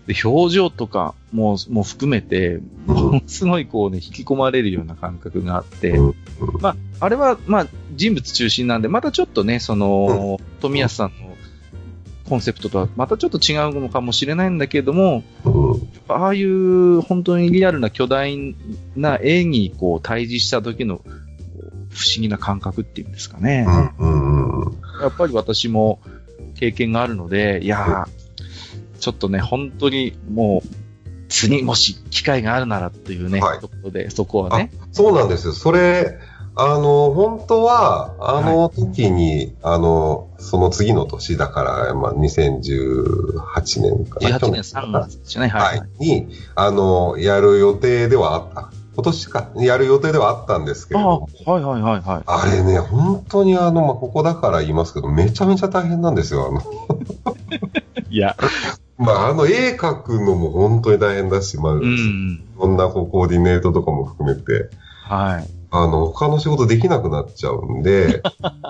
[0.08, 2.56] で、表情とかも、もう含めて、
[2.88, 2.96] うん。
[2.96, 6.16] ものすごいこうね、引き込まれるような感覚があって、うん。
[6.60, 11.34] まあ、あれは、まあ、人物中心なんで、またちょっとね、その、富安さんの
[12.28, 15.90] コンセプトとはまたちょっと違うのかもしれないんだけれども、うん。
[16.10, 18.56] ああいう本当にリアルな巨大
[18.96, 21.02] な絵にこう対峙した時の
[21.94, 23.66] 不思議な感覚っていうんですかね。
[24.00, 26.00] うんうんやっぱり私も
[26.56, 30.68] 経験があるので、いやー、ちょっとね、本当にもう、
[31.30, 34.72] 次もし機会があるならっていうね、はいところで、そこはね。
[34.92, 35.54] そうなんですよ。
[35.54, 36.20] それ、
[36.56, 44.38] あの、本当は、あの時に、あの、その次の年だから、まあ、2018年かな。
[44.38, 46.12] 18年3月ですよね、はい、ははいい。
[46.12, 48.73] に、あの、やる予定ではあった。
[48.96, 52.24] 今年か、やる予定ではあったんですけども、あ、はいはいはいはい。
[52.26, 56.48] あれね、本当にあの、まあ、ここだから言いますけど、めちゃめちゃ大変なんですよ。
[56.48, 56.62] あの、
[58.10, 58.36] いや、
[58.98, 62.44] まあ、あの、絵描くのも本当に大変だし、まあ、ん。
[62.58, 64.70] ろんなこうコーディネートとかも含めて、
[65.04, 65.50] はい。
[65.72, 68.22] あの、他の仕事できなくなっちゃうんで、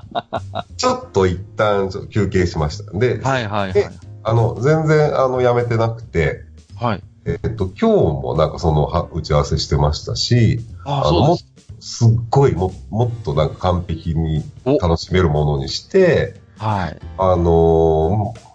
[0.77, 2.97] ちょっと一旦ちょっと休憩しました。
[2.97, 3.89] で、はいはいはいえ。
[4.23, 6.45] あの、全然、あの、やめてなくて、
[6.79, 7.03] はい。
[7.25, 11.45] えっと、今日もなんかその、は打ち合わせしてましたし、あの、もす。
[11.79, 16.99] すっごいも、もっとなんか完璧にお楽しめるものにして、はい。
[17.17, 18.53] あのー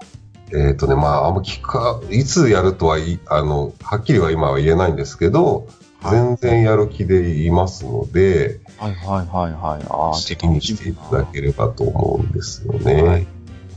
[0.51, 5.67] えっ、とね、まあ、あんま聞か、いつやるとはいい、あの、はっきりは今は言えないんですけど、
[6.01, 9.87] はい全然やる気でいますので、はいはいはいはい。
[9.91, 13.03] ああ、チェックにしていただければと思うんですよね。
[13.03, 13.27] はい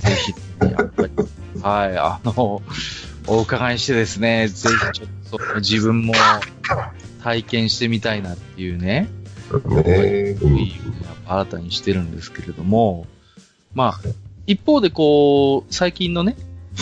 [0.02, 1.12] ぜひやっぱり。
[1.62, 2.62] はい、あの、
[3.28, 6.14] お伺いしてですね、ぜひちょっと自分も
[7.24, 9.10] 体験してみたいなっていうね、
[9.74, 10.38] ね。
[10.42, 10.72] うん、
[11.26, 13.06] 新たにしてるんですけれども、
[13.74, 14.10] まあ、
[14.48, 16.36] 一方でこう、最近のね、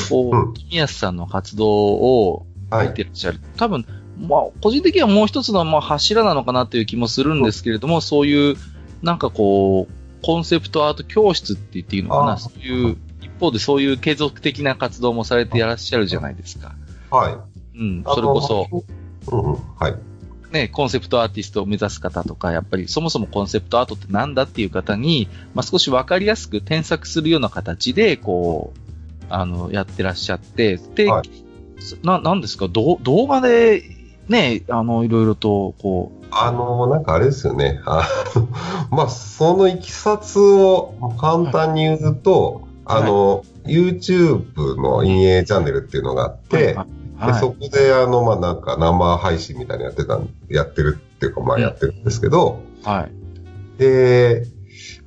[0.09, 3.39] こう、君安さんの活動を見てらっしゃる。
[3.39, 3.85] はい、多分、
[4.19, 8.55] まあ、個人的にはもう一つのまあ柱なのかなという気もするんですけれども、そういう、
[9.01, 12.97] なんかこう、コンセプトアート教室って言っていいのかな、そういう、一
[13.39, 16.73] 方でそういう継続的な活動もされていらっしゃるじゃないですか。
[17.09, 17.29] は
[17.75, 17.77] い。
[17.79, 18.67] うん、それこそ、
[19.31, 19.95] うん、はい。
[20.51, 28.79] ね、コンセプトアーティストを目指す方とか、やっぱりそもそもコンセプトアートってなんだっていう方に、まあ、少しわかりやすく添削するような形で、こう、
[29.29, 31.29] あの、やってらっしゃって、で、はい、
[32.03, 32.97] な、なんですか、動
[33.27, 33.83] 画で、
[34.27, 36.25] ね、あの、いろいろと、こう。
[36.31, 37.81] あの、なんかあれですよね。
[37.85, 38.07] あ
[38.91, 46.87] まあ、そのいきさつを簡単に言うと、はい、あの、はい、YouTube の陰影チャンネルっていうのがあって、はい
[47.27, 53.09] でそこで、あの、まあ、なんか生配信みたいなやってた、やってるっていうか、まあ、やってるんですけど、は
[53.77, 53.77] い。
[53.77, 54.45] で、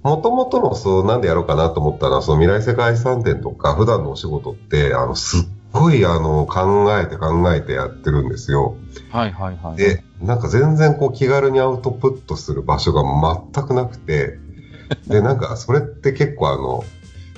[0.03, 8.77] もともとの、そう、なんでやろうかなと思ったのは、その未来世界遺産展とか、普段のお仕事って、あの、すっごい、あの、考えて考えてやってるんですよ。
[9.11, 9.77] はいはいはい。
[9.77, 13.03] で、なんか全然こう気軽にアウトプットする場所が
[13.53, 14.38] 全くなくて、
[15.07, 16.85] で、なんかそれって結構あの、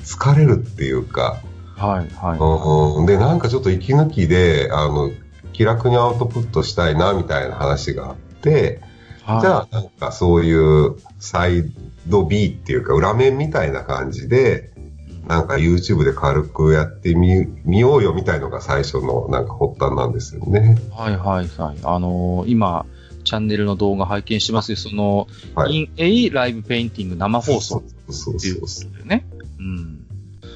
[0.05, 1.41] 疲れるっていうか、
[1.77, 2.39] はいはい。
[2.39, 5.11] うん、で、なんかちょっと息抜きで、あの、
[5.53, 8.81] 気楽にアウトプットしたいな、みたいな話があって、
[9.23, 11.65] はい、じゃあなんかそういうサイ
[12.07, 14.73] ド B っていうか裏面みたいな感じで、
[15.27, 20.77] なんか YouTube で軽くやってみ、みようよみたいのが最初のなんか発端なんですよね。
[20.93, 21.79] はいはいはい。
[21.83, 22.85] あのー、今、
[23.25, 27.83] チャンネルの動画拝見してますその、はい、in A ライブペインティング生放送っ
[28.39, 29.27] ていうことだよね。
[29.59, 29.94] うん。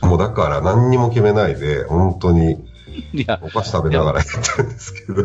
[0.02, 2.64] もうだから何にも決めないで、本当に、
[3.12, 5.24] いや、お菓子食べながらやってるんですけど。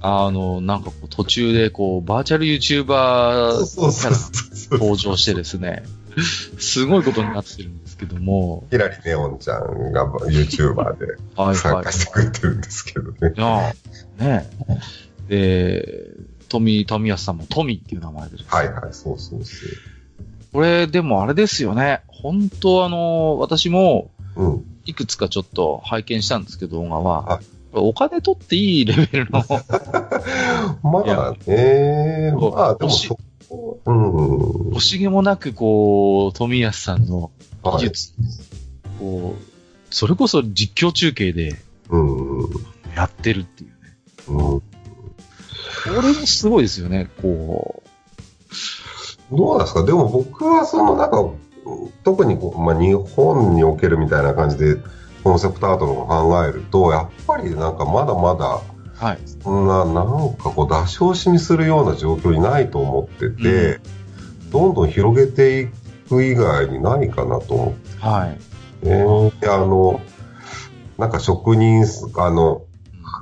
[0.00, 5.84] あの、なんかこう途中でこう、バーチャル YouTuber から登場してですね、
[6.58, 8.64] すごいことになってるんですけども。
[8.70, 13.34] ひらりネオンちゃんが YouTuber で参加してくれてるんですけどね。
[13.36, 13.74] は
[14.20, 14.46] い、ね
[15.28, 16.10] で、
[16.48, 19.68] 富、富安さんも富っていう名前ではいはい、そうそうそう。
[20.52, 22.02] これ、でもあれですよね。
[22.22, 24.10] 本当あの、私も、
[24.84, 27.40] いくつかちょっと拝見したんですけど、動画は。
[27.72, 29.42] お金取っていいレベルの。
[30.82, 33.18] まあね、まあでもそ
[33.84, 34.70] うん。
[34.72, 37.30] 惜しげもなく、こう、富安さんの
[37.62, 41.54] 技術、はい、こう、それこそ実況中継で、
[42.96, 43.76] やってるっていうね。
[44.28, 44.60] うん。
[44.60, 44.62] こ
[45.86, 47.82] れもすごいですよね、こ
[49.30, 49.36] う。
[49.36, 49.84] どうなんですか？
[49.84, 51.22] でも僕はそのなんか、
[52.04, 54.76] 特にこう、まあ、日本におけるみたいな感じで、
[55.24, 58.60] コンセプトアートの考えると、やっぱりなんかまだまだ、
[58.94, 63.80] はい、そんな、なんかこう、出し惜しみするような状況にないと思ってて、
[64.44, 65.68] うん、どんどん広げてい
[66.08, 67.98] く以外にないかなと思って。
[67.98, 68.86] はい。
[68.86, 70.00] ねで、あの、
[70.98, 71.84] なんか職人、
[72.16, 72.62] あの、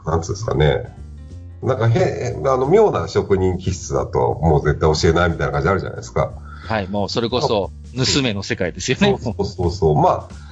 [0.06, 0.94] なんつうんですかね、
[1.62, 6.32] なんかへ、あの、妙な職人気質だと、もう絶対教えないみたいな感じあるじゃないですか。
[6.66, 9.16] はい、もうそれこそ、盗めの世界ですよね。
[9.20, 10.44] そうそうそうまあ、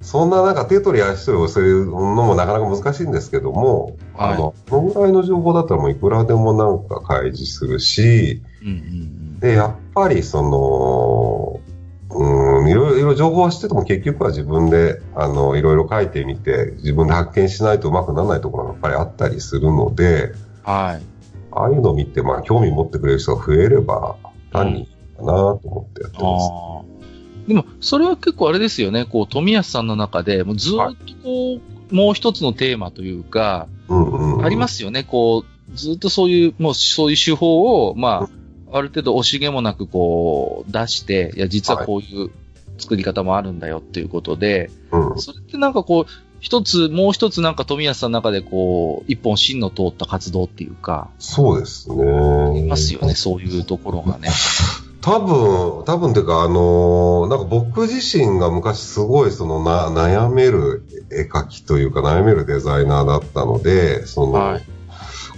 [0.00, 1.92] そんななんか手取り足取り教えるの
[2.24, 11.60] もなかなか難しいんですけども、はい、あの、このぐらいの情報だったらもういくらでもなんか開示するし、うんうんうん、で、やっぱりその、
[12.10, 20.32] うん、いろいろ情報は知ってても結局は自分で、あの、いろいろ書いてみて、自分で発見しないとうまくならないところがやっぱりあったりするので、
[20.62, 21.02] はい。
[21.50, 24.16] ああいうのを見て、まあ、興味持ってくれる人が増えれば、
[24.52, 26.50] 単にかなと思ってやってます。
[26.82, 26.98] うん
[27.48, 31.58] でも、それは結構あれですよね、こう、富安さんの中で、もうずっとこ
[31.90, 33.68] う、もう一つのテーマというか、
[34.42, 38.28] ありますよね、こう、ずっとそういう、もうそういう手法を、ま
[38.70, 42.30] あ、ある程度惜しげもなくこう、出して、いや、実はこういう
[42.76, 51.08] 作り方もあるんだよっていうことで、はい、それってなんかこう、一つ、もう一つなんか富安さんの中でこう、一本芯の通った活動っていうか。
[51.18, 51.96] そうですね。
[52.04, 54.28] ありますよね、そういうところがね。
[55.08, 64.62] 多分、多分ていうか、あのー、なんか僕自身が昔すごいそのな悩める絵描きというか悩めるデザイナーだったので、その、はい、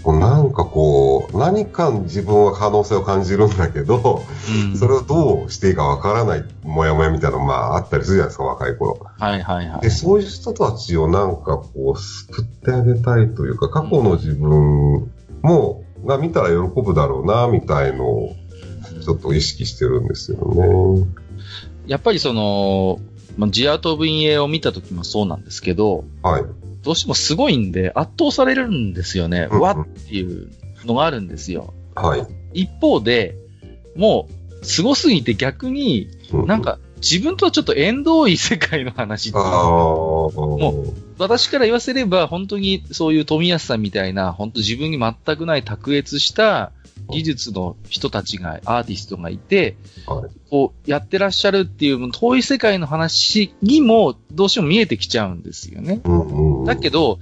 [0.03, 4.25] こうなんかこう、何か自分は可能性を感じるんだけど、
[4.73, 8.99] うん、それをどうしていいかわからないもやもやみたいなのまああったりするじゃないですか、若い頃。
[9.19, 9.81] はいはいはい。
[9.83, 18.35] で、そういう人たちをなんかこう、救ってあげたいというか、過去の自分も、が見たら喜ぶだろうな、みたいのを、
[19.01, 21.07] ちょっと意識してるんですよね。
[21.87, 23.01] やっぱりその、
[23.37, 26.45] まあ、ジアート VA を見た時もそうなんですけど、はい。
[26.83, 29.49] どうしてもすごいんで圧倒されるんですよね。
[29.51, 30.51] うんうんわっていう
[30.85, 31.75] のがあるんですよ。
[31.95, 32.27] はい。
[32.63, 33.37] 一方で、
[33.97, 34.29] も
[34.63, 46.73] う、すごすぎて逆に、うなん、か、自分とはちょっと縁遠い世界の話っていうも私から言わせれば、本当にそういう富安さんみたいな、本当自分に全くない卓越した
[47.11, 50.31] 技術の人たちが、アーティストがいて、はい。
[50.51, 56.01] こう、やってらっしゃるっていう、遠い世界の話にも、どうしても見えてきちゃうんですよね。
[56.05, 57.19] うんうんうん、だけど、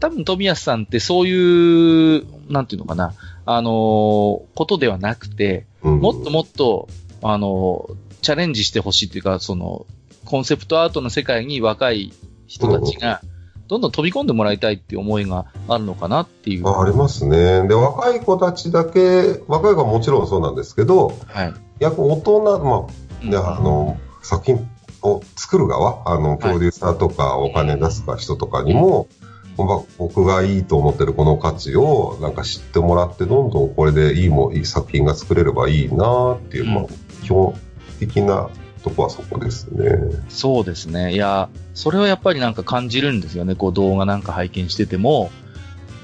[0.00, 3.14] 多分富安さんってそういう、なんていうのかな、
[3.46, 6.88] あのーことではなくて、うん、もっともっと、
[7.22, 9.86] あのーチャレンジしてほしいっていうか、その、
[10.24, 12.12] コンセプトアートの世界に若い
[12.48, 13.22] 人たちが、
[13.68, 16.68] どんどん飛び込んでもらいたいっていう思いがあるのかなっていう。
[16.68, 17.66] あありますね。
[17.66, 21.54] で、若い子たちだけ、若い子はもちろんそうなんですけど、はい。
[21.80, 24.68] 逆に大人、まあ、で、うんあの、作品
[25.02, 29.08] を作る側、あの、プロデューサーとかお金出すか人とかにも、
[29.56, 36.84] まあ僕がいいと思ってるこの価値をなんか知ってもらって、どんどんこれでいいもいい作品が作れればいいなっていう、うんまあ、
[37.22, 37.54] 基本
[37.98, 38.50] 的な
[38.86, 39.98] とこはそこですね。
[40.28, 41.12] そうですね。
[41.12, 43.56] いや、それはやっぱりなんか感じるんですよね。
[43.56, 45.30] こう動画なんか拝見してても。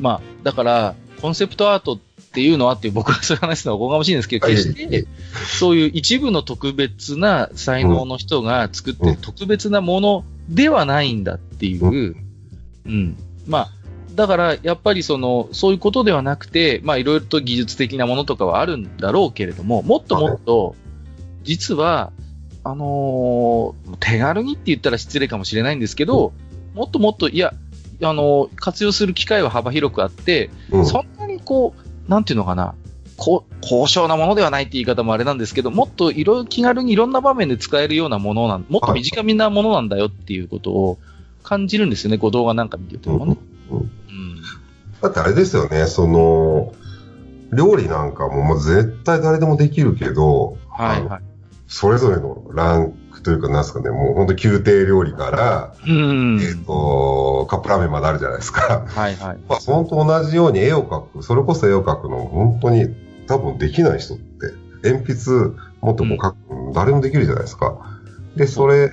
[0.01, 1.99] まあ、だから、コンセプトアートっ
[2.33, 5.07] ていうのはっていう僕がそういう話すのはおこがましいんですけど、はい決して、
[5.61, 12.17] そういう一部の特別な才能の人が作ってる特別なものではないんだっていう、
[12.85, 13.17] うん。
[13.47, 13.71] まあ、
[14.17, 20.75] だから、やっぱりその、そういうことではなくて、まあ、いろいろと技術的なものとかはあるんだろうけれども、もっともっと、
[21.45, 22.13] 実は、
[22.65, 26.33] あのー手軽にって言ったら失礼かもしれないんですけど、
[26.75, 27.55] もっともっと、いや、
[28.03, 30.87] あのー活用する機会は幅広くあって、うん。
[30.87, 32.75] そんなにこう、なんていうのかな、
[33.17, 40.99] こう、高尚なものではないって言い方もあれなんですけど、もっといろいろ気軽にいろんな場面で使えるようなものなん、もっと短めなものなんだよっていうことを
[41.43, 43.37] 感じるんですよね、こう動画なんか見ててもね。
[43.71, 43.89] うんうん。
[45.01, 46.73] だってあれですよね、その、
[47.53, 51.32] 料理なんかももう絶対誰でもできるけど、はい、はい。
[51.73, 56.39] それぞれのランクというか、なんすかね、もう本当宮廷料理から、うん。
[56.39, 58.85] えっ、と、カップラーメンまであるじゃないですか。
[58.87, 59.39] はい、はい。
[59.49, 62.95] まあ、そのと同じように絵を描く、それこそ絵を描くの本当に
[63.27, 64.53] 多分できない人って、
[64.87, 66.37] 鉛筆もっとこう描く、
[66.75, 67.79] 誰もできるじゃないですか。
[68.37, 68.93] で、それ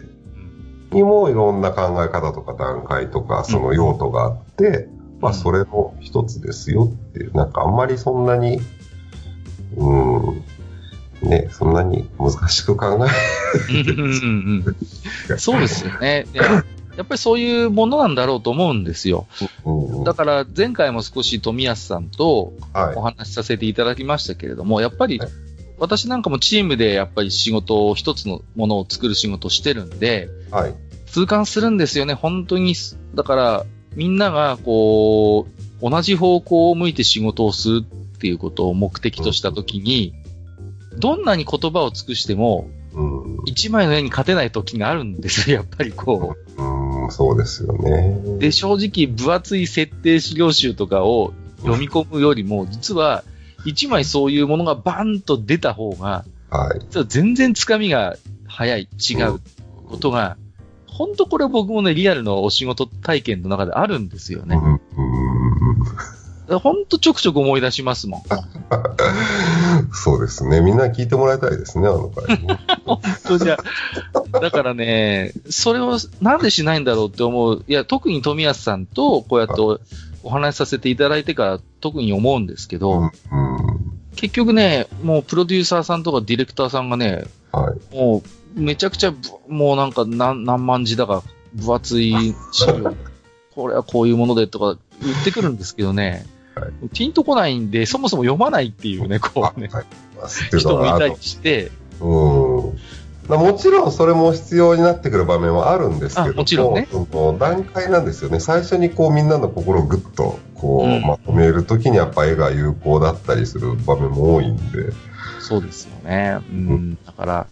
[0.94, 4.88] にもいろんな考え方とか段階とか、その用途があって、
[5.20, 8.62] まあ、それの一つですよっていう、なんかあんまりそんなに、
[9.76, 10.44] うん、
[11.22, 14.74] ね、そんなに難しく考えうんうん
[15.30, 16.26] うんそうですよね。
[16.34, 16.64] いや
[16.98, 19.28] やっぱりそういうものなんだろうと思うんですよ。
[19.64, 23.02] うん、だから前回も少し富安さんとはいお。
[23.02, 25.30] 話しさせていただきましたけれども、やっぱりはい
[25.80, 30.76] 私なんかもチームでやっぱり仕事を、一つのものを作る仕事をしてるんで、はい。
[31.08, 32.76] 痛感するんですよね、本当に。
[33.16, 35.48] だから、みんながこ
[35.82, 40.14] う、同じ方向を向いて仕事をするっていうことを目的としたときに、
[41.00, 43.38] どんなに言葉を尽くしても、うん。
[43.46, 48.22] 一枚の絵に勝てない時があるんですよ、やっぱりこうん、そうですよね。
[48.38, 48.40] う。
[48.40, 53.24] で、正直、分厚い設定資料集とかを読み込むよりも、実は、
[53.66, 56.80] 一枚そういうものがバンと出た方が、はい。
[56.80, 59.40] 実は全然つかみが早い、違う
[59.88, 60.38] ことが、
[60.88, 64.56] 本当これ僕もね、リアルのお仕事体験の中であるんですよね。
[64.56, 64.80] うんうん
[66.58, 68.22] 本当ちょくちょく思い出しますもん。
[69.94, 70.62] そうですね。
[70.62, 72.60] みんな聞いてもらいたいですね、あの回ね。
[72.86, 73.58] 本当じゃ。
[74.42, 77.64] だからね、それをなんでしないんだろうって思う。
[77.68, 79.80] いや、特に富安さんとこうやってお
[80.24, 83.10] お話しさせていただいてから特に思うんですけど、うんうん
[84.16, 87.96] 結局ね、もうプロデューサーさんとかディレクターさんがね、はい。
[87.96, 88.22] も
[88.58, 92.94] うめちゃくちゃぶ、もうなんか何何万字だか分厚い資料、
[93.56, 96.26] これはこういうものでとか言ってくるんですけどね、
[96.60, 99.86] はいピンとこないんで、そもそも読まないっていうね、こうね、あはい。
[99.86, 102.78] っていう人もいたりして、うん。
[103.28, 106.88] まあもちろんそれも必要になってくる場面はあるんですけどあもちろんね
[107.38, 108.40] 段階なんですよね。
[108.40, 114.94] 最初にこうみんなの心をぐっとこう、うんまとめるときにやっぱ絵が有効だったりする場面も多いんで。
[115.40, 116.40] そうですよね。
[116.50, 116.98] うん。
[117.06, 117.48] だから、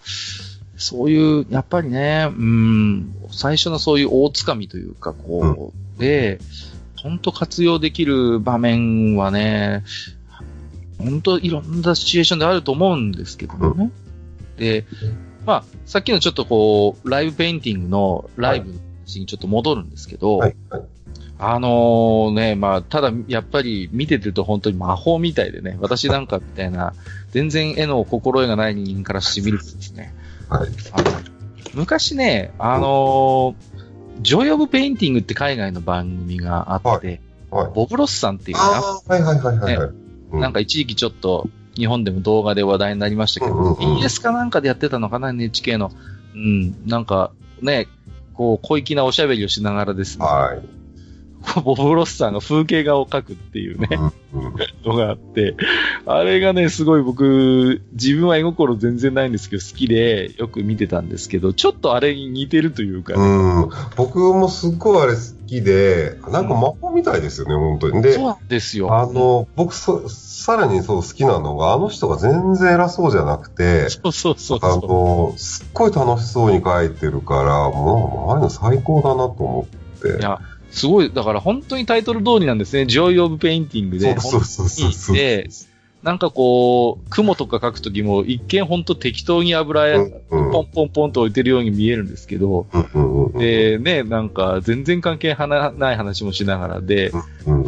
[0.78, 6.40] そういう、やっぱりね、うん、最初のそういう大つかみというか、こう、で、
[7.02, 9.84] 本当活用できる場面はね、
[11.00, 13.92] 本当いろんなシチュエーションであると思うんですけどもね。
[14.58, 14.86] で、
[15.46, 20.56] まあ、さっきのちょっとこう、ライブペインティングのライブの話にちょっと戻るんですけど、はい。
[20.70, 20.82] はい。
[21.40, 26.94] あのね、まあ、ただ、やっぱり見ててると本当に魔法みたいでね、私なんかみたいな、
[27.30, 30.16] 全然絵の心得がない人間からしてみるとですね、
[30.50, 30.70] はい。
[31.76, 33.77] 昔ね、あのー
[34.22, 37.72] ジョイ・オブ・ペインティングって海外の番組があって、はい。
[37.74, 39.92] ボブ・ロスさんっていうな、ああ、はいはいはいはい
[40.32, 43.98] なんか一時期ちょっと日本でも動画で話題になりましたけど、うんうんうん。
[44.00, 45.92] BS かなんかでやってたのかな、NHK の。
[46.34, 47.88] うん、なんかね、
[48.34, 50.77] こう、小粋なおしゃべりをしながらですね、はい。
[51.64, 53.90] ボブ・ロスさんが風景画を描くっていうね、
[54.34, 54.54] うんうん
[54.86, 55.56] のがあって、
[56.06, 63.70] あれがね、すごい僕、自分は絵心全然ないんですけど、好きでよく見てたんですけど、ちょっとあれに似てるというかね、うん。
[63.96, 68.02] 僕もすっごいあれ好きで、なんか魔法みたいですよね、本当に。
[68.02, 68.94] でそう、なんですよ。
[68.94, 79.68] あの、僕そ、さらにそう好きなのが、あの人が全然偉そうじゃなくて、そうそうそうあその、すっごい楽しそうに書いてるから、もう、ああいうの最高だなと思
[79.98, 80.10] って。
[80.10, 80.20] う。
[80.20, 80.40] いや、
[80.72, 82.86] すごい、だから本当にタイトル通りなんですね。
[82.86, 84.20] ジョイ・オブ・ペインティングで。
[84.20, 85.16] そうそうそうそう。
[85.16, 85.50] で、
[86.04, 92.68] なんかこう、雲とか描くときも、一見ほんと適当に油絵、ポンポンポンと置いてるように見えるんですけど、
[93.38, 97.12] で、ね、なんか全然関係はなない話もしながらで、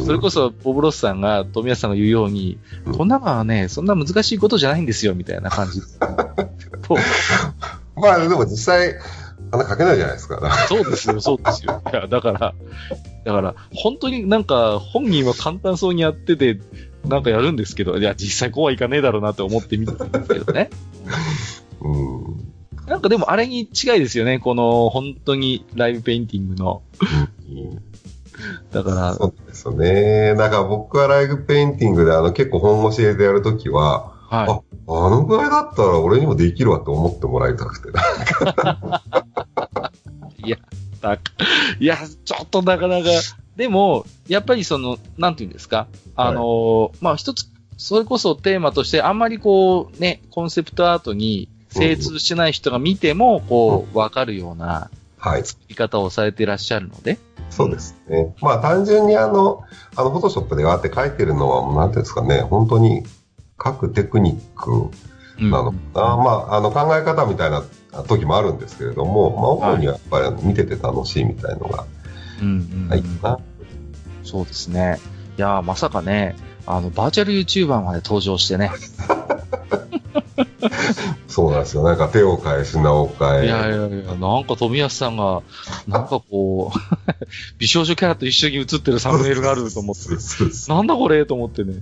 [0.06, 5.82] それこそ、ボブロスさんが、富安さんが言うように、うんこんなのはね、そんな難しいことじゃないんですよ、みたいな感じ。
[6.84, 6.98] と
[7.96, 8.96] まあでも実際、
[9.52, 10.40] あんな書けないじゃないですか。
[10.68, 11.82] そうですよ、そうですよ。
[11.92, 12.54] いや、だから、
[13.26, 16.60] だから、本当になんか、本人は簡単そうにやってて、
[17.06, 20.70] なんかやるんですけど、いや、実際こうはいかねえだろうなって思って見てたんですけどね。
[21.82, 22.50] うん。
[22.88, 26.82] なんかでもあれに近いですよね、この、本当にライブペインティングの。
[28.72, 30.36] だから、そうですよね。
[30.36, 37.90] だから僕はライブペインティングであの結構本教えでやるときは、はあのぐらいだったら俺にもできるわって思ってもらいたくて。
[40.38, 40.48] い。
[40.48, 40.58] いや、
[41.02, 41.20] だ
[41.80, 43.10] いや、ちょっとなかなか、
[43.56, 47.46] でも、やっぱりその、なんていうんですか、あの、まあ、一つ、
[47.78, 55.44] それこそテーマとして、あんまりこう、ね、コンセプトアートに精通してない人が見ても、こう、わかるようなはい。
[55.44, 57.20] 作り方をされていらっしゃるので、
[57.50, 58.34] そうですね。
[58.42, 59.64] まあ単純にあの、
[59.96, 63.04] あの、フォトショップであって書いてるのは、もうなんていうんですかね、本当に
[63.62, 64.90] 書くテクニック
[65.40, 66.18] うんなのかな。
[66.18, 67.64] まあ、あの、考え方みたいな
[68.08, 71.86] 時もあるんですけれども、まあ、主にはやっぱり見てて楽しいみたいのが
[72.42, 73.40] うんうんないかな。
[74.24, 75.00] そうですね。
[75.38, 76.36] いやーまさかね、
[76.66, 78.72] あの、バーチャル YouTuber まで登場してね。
[81.28, 81.84] そうなんですよ。
[81.84, 83.46] なんか手を変え、品を変え。
[83.46, 85.42] いやいやいや、なんか富安さんが、
[85.88, 86.80] なんかこう、
[87.58, 90.02] 美少女キャラと一緒に写ってるサムネイルがあると思って、
[90.70, 91.74] なんだこれと思ってね。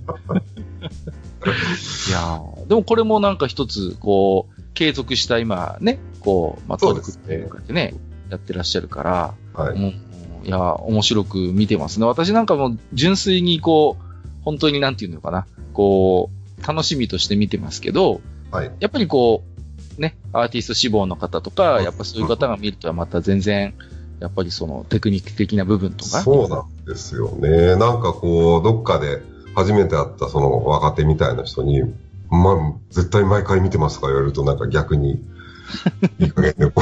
[2.08, 7.94] いやーでもこれもなんか一つ、こう、継続した今ね、こう、まあ、そう取りですね
[8.30, 9.78] やってらっしゃるから、はい。
[10.44, 12.06] いや、面白く見てますね。
[12.06, 14.04] 私なんかもう純粋にこう、
[14.44, 16.30] 本当になんていうのかな、こ
[16.62, 18.20] う、楽しみとして見てますけど、
[18.52, 18.70] はい。
[18.78, 19.42] やっぱりこ
[19.98, 23.74] う、ね、アーティスト志望の方とか、やっぱそういう方が見るとはまた全然、
[24.20, 27.74] やっぱりそのテクニック的な部分とか、そうなんですよね。
[27.74, 29.22] なんかこう、どっかで
[29.56, 31.82] 初めて会ったその若手みたいな人に、
[32.30, 32.56] まあ、
[32.90, 35.22] 絶対毎回見てますとか言われるとなんか逆に、
[36.18, 36.66] いい加減で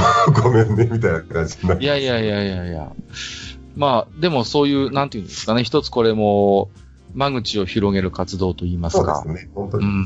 [0.43, 1.83] ごめんね、みたいな感じになる。
[1.83, 2.93] いやいやいやいやいや。
[3.77, 6.71] まあ、でもそういう、なんていうんですかね、一つこれも、
[7.15, 9.23] 間口を広げる活動といいますか。
[9.25, 9.51] そうですね。
[9.55, 9.85] 本当に。
[9.85, 10.05] うん、うん、うん、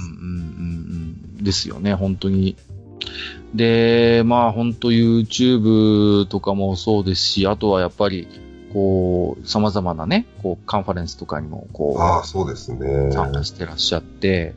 [1.38, 1.44] うん。
[1.44, 2.56] ですよね、本当に。
[3.54, 8.28] で、まあ、本当 YouTube とかもそうですし、あとはやっぱり、
[8.72, 13.10] こう、様々なね、こう、カンファレンスとかにも、こう、ああ、そうですね。
[13.12, 14.54] 参加してらっしゃって、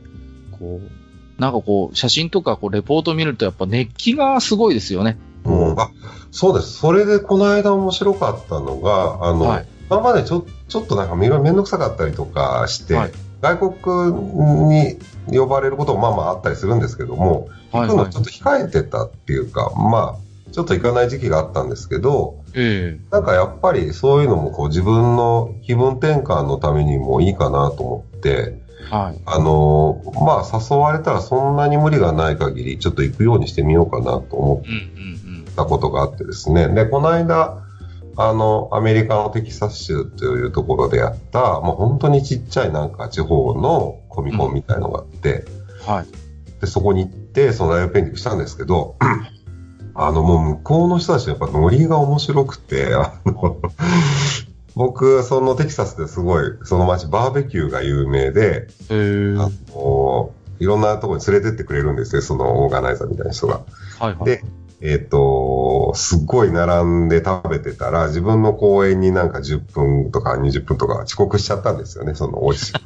[0.64, 5.18] こう、なんかこう、写真とかこう、レポート見るとやっぱ熱気がすごいですよね。
[5.44, 5.90] うん、あ
[6.30, 6.72] そうです。
[6.72, 13.12] それでこの間面白かったのが、あの、はい今までちょちょっとなんかいろいろめんどくさかったりとかして、はい
[13.42, 14.12] 外国
[14.70, 14.98] に
[15.30, 18.20] 呼ばれることもまあまああったりするんですけども、はい、はい行くのちょ。
[18.22, 29.20] っと控えてたっていうか、まあ、ちょっと行かない時期があったんですけど、えなんかやっぱりそういうのもこう自分の気分転換のためにもいいかなと思って、えはい。
[29.26, 36.68] あのまあ誘われたらそんなに無理がない限りちょっと行くようにしてみようかなと思ったことがあってですね。
[36.68, 37.64] で、この間、
[38.16, 45.44] あの、アメリカのテキサス州というところでやった、もう本当にちっちゃいなんか地方のコミコンみたいのがあって、
[45.86, 45.92] うん。
[45.92, 46.06] はい。
[46.60, 48.96] で、そこに行って、そのライブペインティングしたんですけど、
[49.96, 53.60] あの、もう向こうの人たちのやっぱノリが面白くて、あの、
[54.76, 63.60] 僕、そのテキサスですごい、その街バーベキューが有名で、ええあの、いろんなところに連れてってくれるんですね、そのオーガナイザーみたいな人が。
[64.00, 64.24] はい、はい。
[64.24, 64.42] で、
[64.80, 72.72] えっ、と、すっごい並んで食べてたら、自分の公演になんか10分とか20分とか遅刻しちゃったんですよね、その美味しい。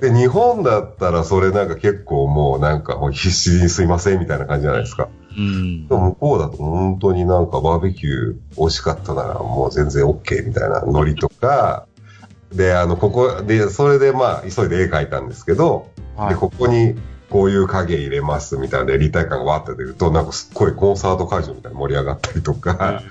[0.00, 5.08] で、日本だったらそれなんか結構もうなんか必死にすいませんみたいな感じじゃないですか。
[5.38, 5.86] うん。
[5.88, 11.86] 向こうだと本当になんかバーベキュー美味しかったならもう全然 OK みたいなノリとか、
[12.52, 16.28] で、あの、ここ、で、それでまあ、急いで絵描いたんですけど、はい。
[16.30, 16.96] で、ここに
[17.30, 23.02] こういう影入れますみたいなで立体感がわーって出ると、なんかすっごいコンサート会場みたいに盛り上がったりとか、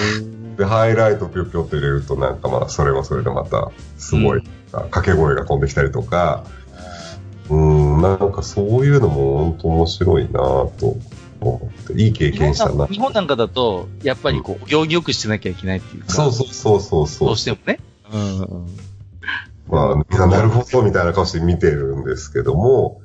[0.56, 6.44] で、ハイライトぴょぴょって入れるとなんかまあ、それはそれでまた、すごい、掛け声が飛んできたりとか、
[7.50, 10.96] うん、なんかそういうのも本当面白いなぁと
[11.50, 12.86] 思って、いい経験したな。
[12.86, 16.12] 日本なんかだと、やっぱりこう、行儀よくしてなきゃいけないっていうか。
[16.12, 17.28] そうそうそうそうそう。
[17.28, 17.80] どうしてもね。
[18.12, 18.66] うんうん。
[19.68, 23.00] まあ、みんななるほどみたいな顔して見てるんですけども、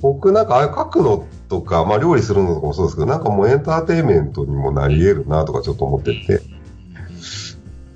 [0.00, 6.42] 僕なんかああ書くのとか、まあ料理するのとかもそうですけど、なんかもうエンターテインメントにもなり得るなとかちょっと思ってて、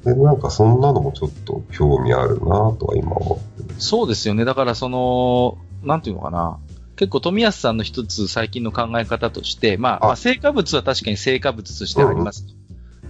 [0.04, 3.74] で、なんかそんなのもちょっと興味あるなとは今思ってる。
[3.78, 4.44] そうですよね。
[4.44, 6.58] だからその、なんていうのかな。
[7.00, 12.44] 結構富安さんの一つ最近の考え方として、まあ、あまあ、成果物は確かに成果物としてあります。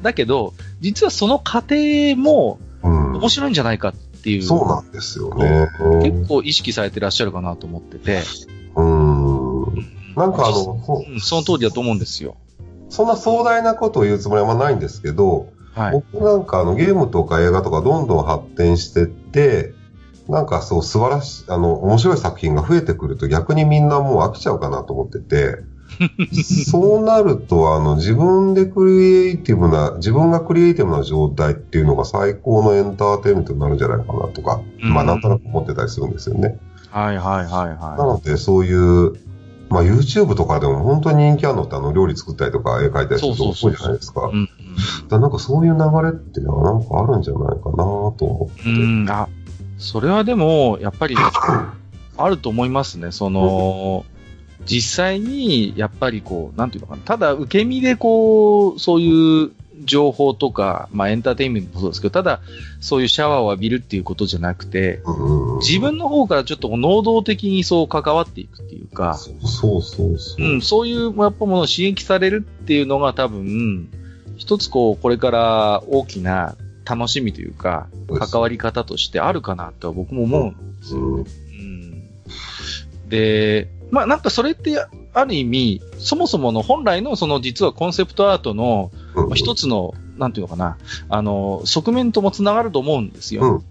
[0.01, 3.13] だけど、実はその過程もうん。
[3.17, 5.67] 面白いんじゃないかっていう、そうなんですよね。
[6.03, 8.23] 結構意識されてらっしゃるかなと思ってて、
[8.77, 9.65] うん。
[10.15, 10.81] なんかあの、
[11.21, 12.37] その通りだと思うんですよ？
[12.91, 15.93] そんな壮大なことを言うつもりはないんですけど、はい。
[16.13, 19.75] 僕なんかあのゲームとか映画とかどんどん発展してって、
[20.31, 25.63] なんかそう素晴らしい、あの、面白い作品が増えてくると逆にみんなもう飽きちゃうかなと思ってて、
[26.71, 28.93] そうなると、あの、自分でクリ
[29.29, 36.59] エイティブな、自分がクリエイティブな状態っていうのが最高のエンターテインメントになるんじゃないかなとか、うんまあなんとなく思ってたりするんですよね。
[36.91, 39.13] はいはいはいなはので、そういう、
[39.69, 44.31] まあ YouTube とかでも本当に人気あるのってあの料理作ったりとか絵描いたりすると多いじゃないですか。
[45.09, 48.71] だなんかそういう流れっていうのはなんかあるんじゃないかなと思って。
[48.71, 48.73] う
[49.05, 49.29] ん、あ、
[49.81, 51.17] それはでも、やっぱり、
[52.17, 53.11] あると思いますね。
[53.13, 54.05] その、
[54.67, 57.03] 実際に、やっぱりこう、なんていうのかな。
[57.03, 59.53] ただ、受け身でこう、そういう
[59.85, 62.41] 情報とか、まあエンターテインメントもそうですけど、ただ、
[62.81, 65.01] そういうシャワーを浴びるっていうことじゃなくて、
[65.61, 70.47] 自分の方からちょっと能動的にそう関わっていくっていうか、そうそうそうそう。
[70.47, 73.89] うん、そういうやっぱものを刺激されるっていうのが多分、
[74.37, 76.57] 一つこう、これから大きな
[76.91, 77.89] 楽しみというか、
[78.19, 81.01] 関わり方としてあるかなとは僕も思うんですよ。
[81.01, 81.21] うん。
[81.21, 83.09] うん。
[83.09, 88.91] で、まあなんかそれってある意味、そもそもの本来のその実はコンセプトアートの
[89.35, 90.79] 一つの、なんていうのかな、
[91.09, 93.63] あの、側面ともつながると思うんですよ。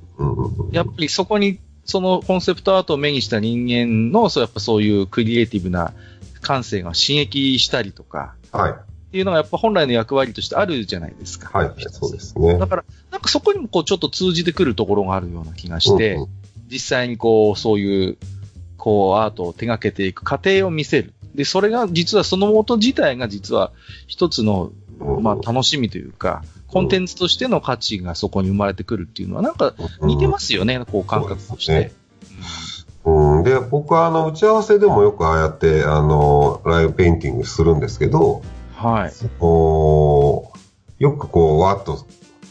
[0.72, 5.94] やっぱりそこに、そのコンセプトアートを目にした人間の、そうやっぱそういうクリエイティブな
[6.42, 8.89] 感性が刺激したりとか、はい。
[9.10, 11.58] っていうのがやっぱ本来の役割としてあるじゃないですか。
[11.58, 11.74] はい。
[11.90, 12.60] そうですね。
[12.60, 16.30] だから、なんかそこにもこうちょっと通じてくるところがあるような気がして、うんうん
[16.72, 18.18] 実際にこう、そういう、
[18.78, 21.14] こう、アートを手掛けていく過程を見せる。
[21.34, 23.72] で、それが実はその元自体が実は
[24.06, 31.92] 一つの、うんまあ楽しみというか、コンテンツとしての価値がそこに生まれてくるっていうのはなんか似てますよね、こう感覚として。
[33.06, 38.44] うん、で、僕はあの、打ち合わせでもよくああやって、あの、ライブペインティングするんですけど、
[38.80, 39.12] はい。
[39.42, 40.52] お
[41.00, 42.08] よくこう、わーっと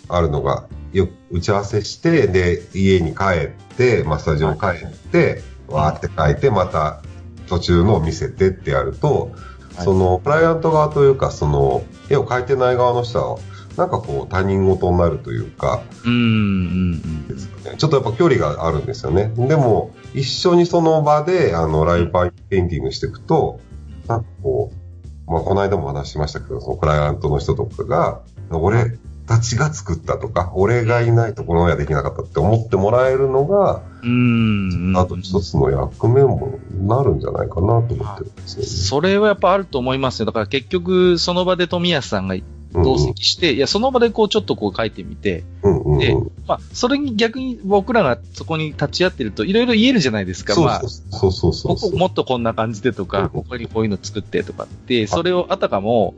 [0.09, 7.03] あるのが、よく打ち合わせして、で、家に帰って、まあ、スタジオに帰って、わーって書いて、また
[7.49, 9.33] 途中のを見せてってやると、
[9.77, 13.39] はいその、クライアント側というか、その、絵を描いてない側の人は、
[13.77, 17.77] なんかこう、他人事になるというか、うん、うん、うん。
[17.77, 19.33] ちょっとやっぱ距離があるんですよね。
[19.37, 22.11] でも、一緒にその場で、あの、ライブ
[22.51, 23.61] ペインティングしていくと、
[24.09, 24.88] なんかこう、
[25.29, 34.95] まあ、この間も話しましたけど、そのクライアントの人とかが、俺たちが作ったとか、俺がいないとこの絵はできなかったって思ってもらえるのが、うん。
[34.97, 38.67] あと一つの役目もなるんじゃないかなと思ってるんですよね。
[38.67, 40.27] それはやっぱあると思いますよ。
[40.27, 42.35] だから結局、その場で富安さんが
[42.73, 45.99] 同席して、いや、その場でこうちょっとこう書いてみて、うんうんうん。
[45.99, 46.15] で
[46.47, 50.59] まあ、それに逆に僕らがそこに立ち会ってると、いろいろ言えるじゃないですか。
[50.61, 56.15] まあそう、そうそうここもっとこんな感じでとか、うんここにこういうの作ってとかって、それをあたかも、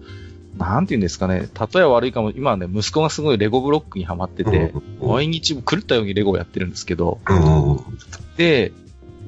[0.59, 7.85] なんて言うんですかね、例えは悪いかも、今はね、息子がすごいレゴブロックにハマってて、うん毎日狂ったようにレゴをやってるんですけど、うんうんうん。
[8.37, 8.73] で、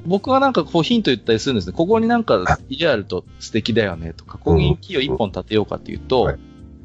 [0.05, 1.73] 僕がなんかこうヒント言ったりするんですね。
[1.73, 6.39] ここになんか家あると素敵だよねとか、ここに木を一本立てようかっていうと、はい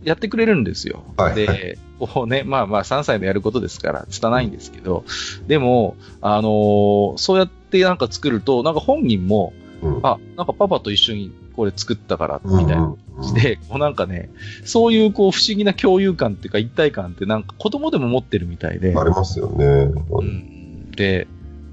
[0.05, 1.05] やってくれるんですよ。
[1.16, 5.05] はいで、こうね、まあまあ3歳のやることですから、拙いんですけど、
[5.46, 12.94] でも、あのーそうやってなんか作ると、なんか本人も、うんあ、なんかパパと一緒にこれ作ったから、みたいな。
[13.34, 14.30] で、こうなんかね、
[14.64, 18.96] そういうこう不思議な共有感っていうか一体感ってなんか子供でも持ってるみたいで。
[18.96, 19.64] ありますよね。
[19.64, 21.26] うんで、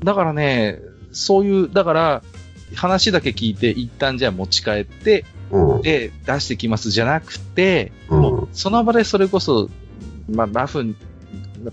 [0.03, 0.79] だからね、
[1.11, 2.23] そういう、だから、
[2.75, 5.34] 話だけ聞いて、一旦じゃあ持ち帰って、うん
[5.81, 9.69] で出してきますじゃなくて、うんもうその場でそれこそ、
[10.29, 10.95] まあ、ラフに、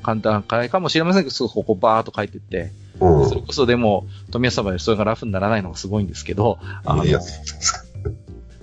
[0.02, 3.28] 簡単なかもしれませんけど、すぐここバーっと書いてって、うん。
[3.28, 7.04] それこそでも、富安様でそれがラフにならないのがすごいんですけど、あの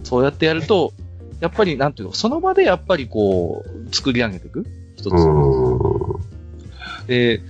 [0.04, 0.94] そうやってやると、
[1.40, 5.14] やっぱりなんていうの、その場でやっぱりこう、作り上げていく一つ。
[5.14, 6.16] う
[7.04, 7.08] ん。
[7.08, 7.42] で、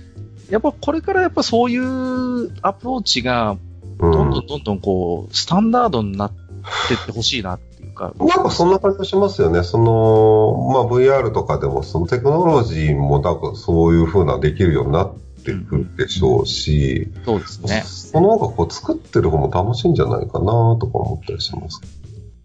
[0.50, 8.12] やっぱこれからやっぱそういうアプローチが、うんどんどんどんどんこう、スタンダードになっってってほしいなっていうか。
[8.18, 9.62] なんかそんな感じがしますよね。
[9.62, 17.82] その、まあ VR とかでもそのテクノロジーも多分そういう風なできるようになってくるでしょうし、そうですね。
[17.84, 21.80] その方がこう作ってる方も楽しいんじゃないかなとか思ったりします。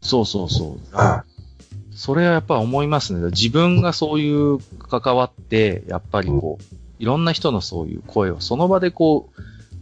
[0.02, 0.80] そうそうそう。
[1.96, 3.32] それはやっぱ思いますね。
[3.32, 6.64] 自分がそういう関わって、やっぱりこう、
[7.00, 9.42] いろんな人のそういう声をその場でこう、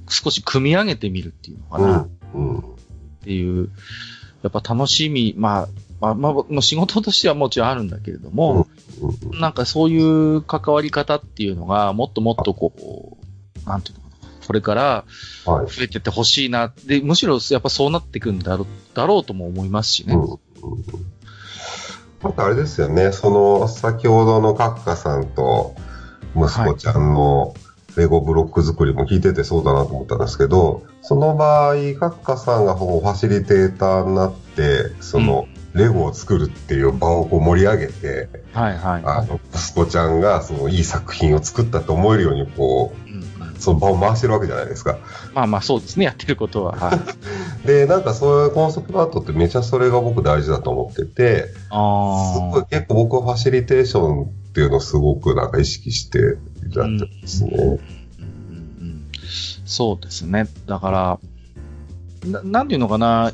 [0.10, 2.60] 少し組み上げてみるっていうのかな、うん。
[2.60, 2.64] っ
[3.24, 3.70] ていう、
[4.44, 5.68] やっぱ楽しみ、ま
[6.02, 8.68] あ、まあ、まあ、仕事としてはもちろんあるんだけれども、
[9.32, 9.40] うん。
[9.40, 13.18] なんかそういう関わり方っていうのが、もっともっとこ
[13.66, 14.46] う、なんていうのかな。
[14.46, 15.06] これから
[15.46, 15.68] はい。
[15.68, 16.74] 増えてってほしいな。
[16.86, 20.16] で、むしろやっぱそうなっていくんだろう、だろうとも思いますしね。
[20.16, 20.40] うん。
[22.22, 25.76] またあれですよね、その、先ほどのカッカさんと
[26.36, 27.54] 息子ちゃんの
[27.96, 39.02] レゴブロック作りも聞いててそうだなと思ったんですけど、その場合、カッカさんがこうファシリテーターになって、その、レゴを作るっていう場をこう盛り上げて、はいはい。
[39.04, 45.00] あの、息子ちゃんがそのいい作品を作ったと思えるようにこうんうんう、その場を回してるわけじゃないですか。
[45.34, 46.74] まあまあそうですね、やってることは。
[46.80, 47.68] はい。
[47.68, 57.52] で、なんかそういうコンセプトアートってめちゃそれが僕大事だと思ってて、すあごい結構僕はファシリテーションっていうのをすごくなんか意識してやってますね。
[57.58, 58.03] うん
[59.66, 60.48] そうですね。
[60.68, 61.20] だか
[62.24, 63.32] ら、ななんていうのかな、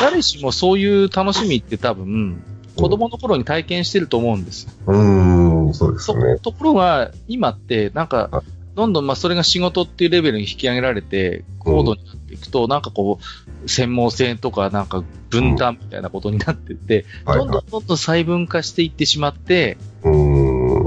[0.00, 2.42] 誰しもそういう楽しみって多分、
[2.76, 4.72] 子供の頃に体験してると思うんですよ。
[4.86, 6.38] うーん、そうですそね。
[6.40, 8.44] ところが、今って、なんかはい、
[8.74, 13.20] どんどんまあそれが仕事っていうレベルに引き上げられて、高度になっていくと、なんかこ
[13.64, 19.78] う、専門性とか、なんか分担みたいなことになっていって、はいどんどんどんどん細分化していってしまって。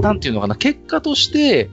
[0.00, 1.70] なんていうのかな、結果として、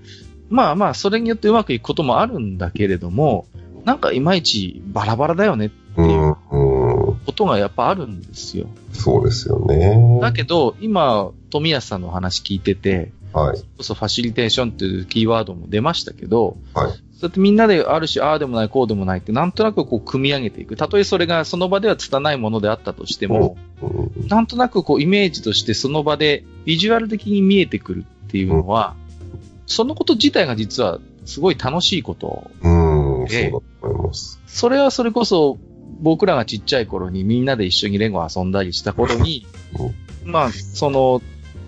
[0.49, 3.45] まあまあ、それによってうまくいくこともあるんだけれども、
[3.83, 7.19] なんかいまいちバラバラだよねってう、いうんうん。
[7.25, 8.67] ことがやっぱあるんですよ。
[8.91, 10.19] そうですよね。
[10.21, 13.61] だけど、今、富安さんの話聞いてて、はい。
[13.77, 16.91] こそファシリテーションっていうキーワードも出ましたけど、はい。
[16.91, 20.75] そうやってみんなである種、ああでもない、こうでもないって、なんとなくこう、組み上げていく。
[20.75, 28.95] たとえそれがその場では拙いものであったとしても、うんなんとなくこう、イメージとしてその場で、ビジュアル的に見えてくるっていうのは、
[29.67, 32.51] そのこと自体が実は、すごい楽しいこと。
[32.61, 34.39] うん、そうええだと思います。
[34.45, 35.57] それはそれこそ、
[36.01, 39.47] 僕らがちっちゃい頃にみんなで一緒にレゴ遊んだりした頃に、
[40.23, 41.21] まあ、その、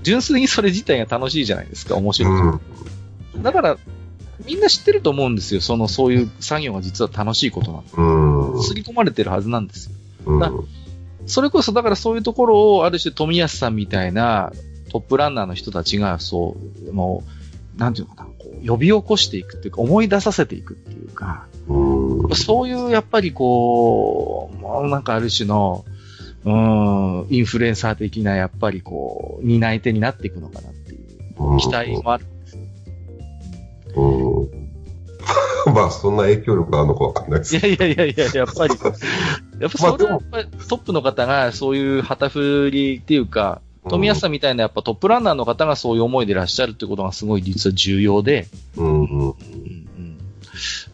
[0.03, 2.33] 純粋にそれ自体が楽しいじゃないですか、面白い。
[3.35, 3.43] うん。
[3.43, 3.77] だから、
[4.45, 5.61] みんな知ってると思うんですよ。
[5.61, 8.63] その、そういう作業が実は楽しいことなんうん。
[8.63, 9.95] すり込まれてるはずなんですよ。
[10.27, 10.51] うんだ
[11.25, 14.53] それこそ、だからそういうところを、ある種富安さんみたいな
[14.91, 16.55] トップランナーの人たちが、そ
[16.87, 17.36] う、もう、
[17.78, 22.36] なんていうのかな、こう呼び起こしていくっていうか、思い出させていくっていうか、うん。
[22.36, 25.86] そういう、やっぱりこう、もうなんかある種の、
[26.45, 32.61] うーん、インフルエンサー的な、やっぱりこう、担い手になっていくのかなっていう期待もあるんですよ。
[33.95, 34.67] うん。
[35.73, 38.75] まあ、そんな影響力あるのかわかんないですいやいやいやいや、やっぱり、
[39.59, 48.85] やっぱそれはやっぱりトップの方がそういう旗振りっていうか、富安さんみたいなやっぱトップランナーの方がそういう思いでいらっしゃるってことがすごい実は重要で、うん。
[48.85, 49.19] うん。
[49.19, 50.17] うんうん、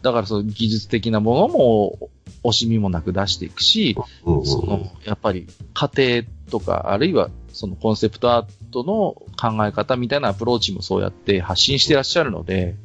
[0.02, 2.10] だからその技術的なものも
[2.44, 4.46] 惜しみもなく出していくし、うん。
[4.46, 12.76] その、やっぱり家庭とか、あるいはそのコンセプトアートの考え方みたいなアプローチもそうやって発信してらっしゃるので、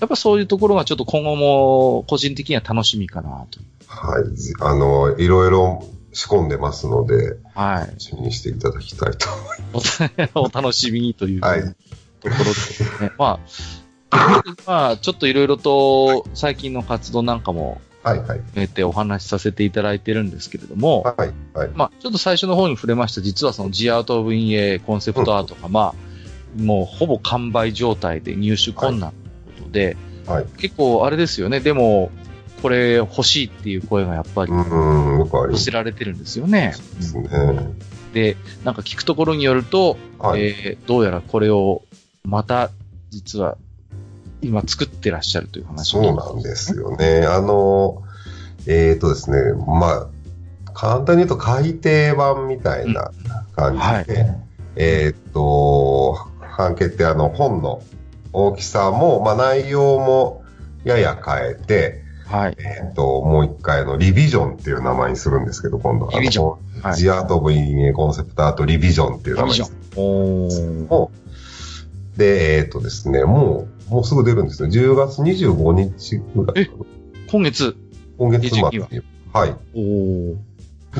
[0.00, 3.60] やっぱそういうところがちょっと今後も個人的には楽しみかなと。
[3.86, 4.24] はい。
[4.60, 5.84] あの、いろいろ
[6.16, 7.88] 仕込んでますので、はい。
[7.88, 9.28] 楽しみにしていただきたいと
[10.34, 13.12] お お楽しみにというはいところですね。
[13.18, 13.38] ま
[14.10, 17.82] あ、まあ、ちょっといろいろと最近の活動なんかも。
[18.02, 18.38] はい、はい。
[18.38, 21.70] 含めてお話しさせていただいてるんですけれども、はい、はい。
[21.74, 29.16] まあ、ちょっと最初の方に触れました、実はその G アウトオブインエコンセプトアートが、まあ、もうほぼ完売状態で入手困難と
[29.50, 30.46] いうことで、はい。
[30.56, 32.12] 結構あれですよね、でも、
[32.62, 36.74] これ欲しいっていう声がやっぱりうん、よくあり寄せられてるんですよね。
[37.14, 37.70] ね。
[38.12, 40.42] で、なんか聞くところによると、はい。
[40.42, 41.82] えーどうやらこれを
[42.24, 42.70] また
[43.10, 43.56] 実は
[44.42, 47.26] 今作ってらっしゃるという話をそうなんですよね。
[47.26, 48.02] あの、
[48.66, 50.06] えっ、とですね、まあ、
[50.72, 53.10] 簡単に言うと改訂版みたいな
[53.54, 53.74] 感
[54.06, 54.46] じで、うんはい、
[54.76, 57.82] えー、っと、半径ってあの本の
[58.32, 60.44] 大きさも、まあ内容も
[60.84, 62.56] やや変えて、はい。
[62.58, 66.12] えっ、と、もう一回のリビジョンっていう名前にするんですけど、今度は。
[66.12, 66.82] リビジョン。
[66.82, 70.86] はい、ジアート・オブ・イン・コンセプト・アート・リビジョンっていう名前にする。
[70.90, 71.10] お
[72.16, 74.70] で、えっ、ー、とですね、もう、もうすぐ出るんですね。
[74.70, 76.64] 10月25日ぐらい。
[76.64, 76.70] え、
[77.30, 77.76] 今月
[78.18, 78.80] 今月末に。
[79.32, 79.54] はい。
[79.74, 79.78] お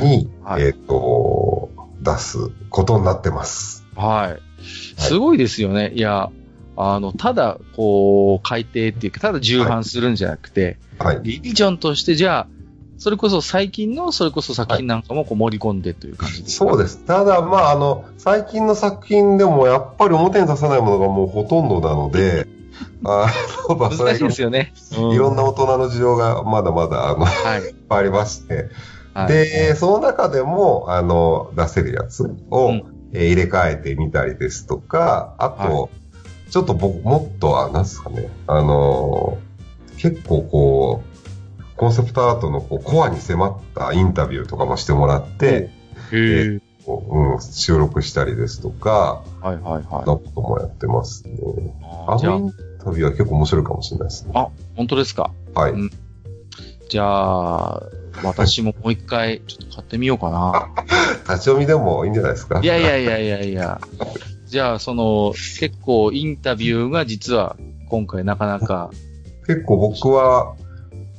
[0.05, 1.71] に、はい、えっ、ー、と、
[2.03, 2.39] 出す
[2.71, 3.85] ことになってます。
[3.97, 4.43] はい。
[5.01, 5.93] すごいですよね。
[5.95, 6.31] いや、
[6.77, 11.21] あの、ただ、こう、改定っていうか、ただ重版するんじゃなくて、はい。
[11.23, 12.47] リビジョンとして、じゃあ、
[12.99, 17.05] それこそ最近の、それこそ作品なんかもこう盛り込んでという感じですか、はい、そうです。
[17.05, 22.47] ただ、まあ、あの、最近の作品でもやっぱり表に出さないものがもうほとんどなので、
[23.05, 23.31] あ
[23.69, 25.11] の、まあ、難しいですよね、うん。
[25.11, 28.69] いろんな大人の事情がまだまだ、あの、はい、いっぱいありまして、
[29.15, 35.91] はい、で、その中でも、あの、出せるやつを、うん、えー、入れ替えてみたりですとか、あと、はい
[36.51, 45.71] ちょっと僕、もっとは、なんすかね、あのー、結構こう、コンセプトアートのこうコアに迫ったインタビューとかもしてもらって、
[46.11, 49.83] えー、うん、収録したりですとか、はいはいはい。
[49.85, 51.35] なこともやってますね。
[52.09, 54.31] あのインタビューは結構面白いかもしれないですね。
[54.35, 55.33] あ、本当ですか？
[55.55, 55.73] はい。
[55.73, 55.91] うん、
[56.89, 57.05] じゃ
[57.77, 57.83] あ、
[58.25, 60.71] 私ももう一回、ちょっと買ってみようかな。
[61.29, 62.61] 立ち読みでもいいんじゃないですか？
[62.61, 63.81] いやいやいやいやいや。
[64.47, 67.57] じゃあ、その、結構インタビューが実は
[67.89, 68.91] 今回なかなか。
[69.47, 70.55] 結構僕は、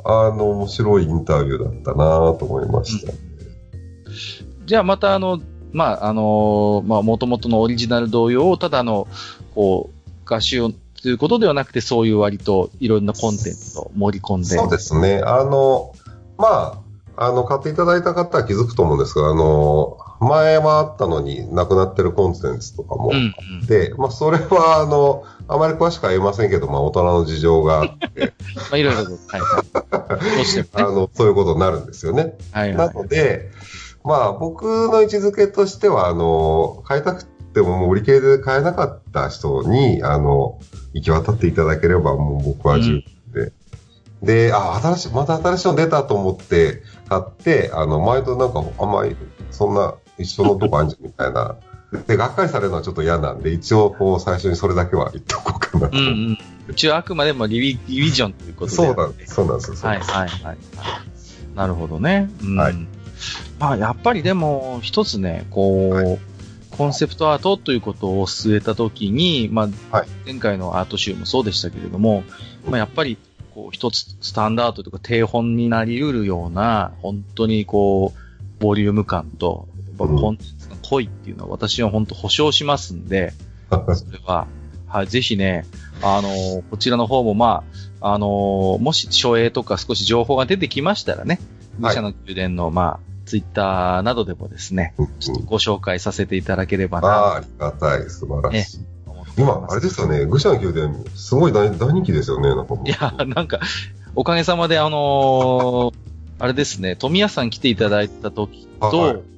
[0.05, 4.65] あの、面白いインタビューだったなと思いました、うん。
[4.65, 5.41] じゃあまたあの、
[5.73, 9.07] まあ、あの、まあ、もともとのオリジナル同様、ただの、
[9.53, 10.71] こう、画集
[11.01, 14.47] ということではなくて、そういう割といろんなコンテンツを盛り込んで。
[14.47, 15.21] そうですね。
[15.23, 15.93] あの、
[16.37, 16.81] ま
[17.17, 23.17] あ、あの、買っていただいた方は気づくと思うんですが、あの、前はあったのになくなってるコンテンツとかもあ
[23.63, 28.33] って、うんうん、まあそれはあの、あまり詳しくは言えませんけど、まあ大人の事情があって。
[28.55, 30.35] まあいろいろと、はいはい。
[30.35, 32.35] どうしても、ね、 あの、そういうことになるんですよね。
[32.51, 33.51] はい、はい、なので、
[34.03, 40.59] まあ僕の位置づけとしては、あの、買いたくてももう売り切れで買えなかった人に、あの、
[40.93, 43.03] 行き渡っていただければもう僕は十分
[43.33, 43.53] で。
[44.21, 49.15] うん、で、あ、新しい、また新しいの出たと思って買って、あの、毎度なんかあんまり、
[49.51, 51.55] そんな一緒のとこあんじゃんみたいな。
[52.05, 55.97] で、がっかりされるのはちょっと嫌なんで、一応、こう、最初にそれだけは言っとこうかなと。
[55.97, 56.37] うんうん。
[56.69, 58.75] 一応、あくまでもリビリビジョンということで。
[58.75, 59.35] そうなんです。
[59.35, 59.85] そうなんです。
[59.85, 60.57] はいはいはい。
[61.55, 62.29] なるほどね。
[62.43, 62.75] うん、はい。
[63.59, 66.19] まあ、やっぱりでも、一つね、こう、はい、
[66.71, 72.23] コンセプトアートということを据えたときに、まあ、はい、前回のアート集もそうでしたけれども、
[72.65, 73.17] まあ、やっぱり、
[73.55, 79.67] こう、一つスタンダードとか定本になり得るような、本当にこう、ボリューム感と、
[79.97, 83.33] ぱコンテンツの濃いっていうのは私は本当保証しますんで、
[83.69, 83.75] そ
[84.11, 84.47] れは、
[84.87, 85.65] はい、ぜひね、
[86.01, 87.63] あのー、こちらの方もま
[88.01, 91.39] あ、あのー、もし、書影とか少し情報が出てきましたらね、
[91.79, 97.07] 武者の宮殿の、まあ、ツイッターなどでもですね、ちょっとご紹介させていただければな。
[97.07, 98.77] ああ、ありがたい、素晴らしい。
[98.79, 98.85] ね、
[99.37, 103.59] 今、あれですよね、愚者の宮殿、すごい大大人気ですよね、なんかいや、なんか、
[104.15, 105.93] おかげさまで、あのー、
[106.39, 109.36] あれですね、富谷さん来ていただいた時と、はい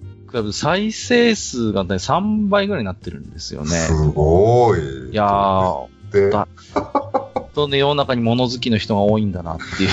[0.53, 3.69] 再生数がね、3倍ぐらいになってるんですよね。
[3.69, 4.79] すごい。
[5.11, 6.47] いやー、だ
[7.53, 9.89] とね、世の中に物好きの人が多いんだなっていう。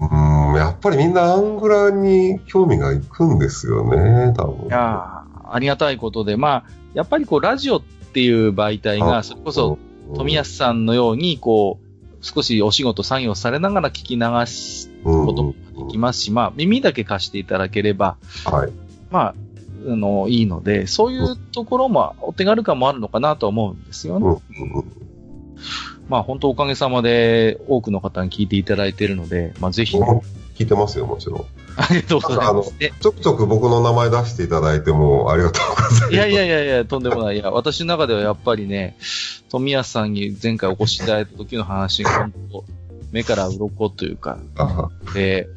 [0.00, 4.66] うん、やっぱりみんなアングラに興味がいくんですよね、多分。
[4.66, 9.78] いやありがたいことで、まあ、やっぱりこう、ラジオっていう媒体が、それこそ、
[10.14, 15.54] 富安さんのように、こう、少しお仕事作業されながら聞き流すことも
[15.86, 18.72] できますし、まあ、耳だけ貸していただければ、はい。
[19.10, 19.34] まあ、
[19.88, 24.42] あの、いいので、そういうところもお手軽感もあるのかなと思うんですよね。
[26.08, 30.06] まあ本当おかげさまで多くの方に聞いていただいているので、まあぜひ、ね、
[30.56, 31.44] 聞いてますよ、もちろん。
[31.76, 32.74] ありがとうございます。
[33.00, 36.12] ちょくちょく僕の名前出していただいてもありがとうございます。
[36.12, 37.36] いやいやいやいや、とんでもない。
[37.36, 38.96] いや、私の中ではやっぱりね、
[39.48, 42.64] 富安さんに前回お越しいただいた時の話が本当、
[43.10, 44.38] 目から鱗というか、
[45.14, 45.48] で、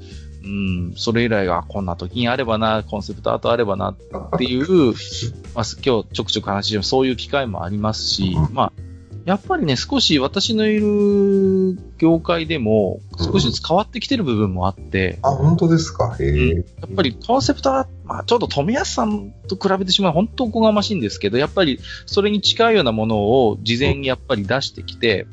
[0.46, 3.96] うん、それ以来はこんな時にあればな、コンセプトアートあればなっ
[4.38, 4.94] ていう、
[5.56, 8.72] まあ、今日ちょくちょく話してそういう機会もありますし、まあ、
[9.26, 15.18] やっぱりね、少し私のいる業界でも少しずつ変わってきてる部分もあって。
[15.24, 16.16] あ、本当ですか？
[16.20, 23.18] へえ、やっぱりコンセプトは、まあ、ちょっと富安さんと比べてしまう本当おこがましいんですけど、やっぱりそれに近いようなもの
[23.48, 25.26] を事前にやっぱり出してきて、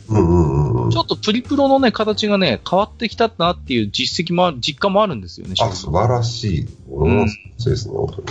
[0.93, 6.67] ちょっとプリプロのね、形がね、変わってきたなっていう実績もある、実感もあるんですよね、あ、素晴らしい。
[6.91, 8.27] うん、そうですね、本当に。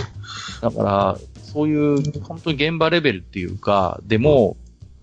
[0.62, 4.56] だから、そういう、本当に現場レベルっていうか、でも、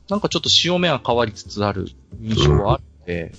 [0.10, 1.90] なんかちょっと潮目が変わりつつある
[2.22, 3.32] 印象はあって、うん、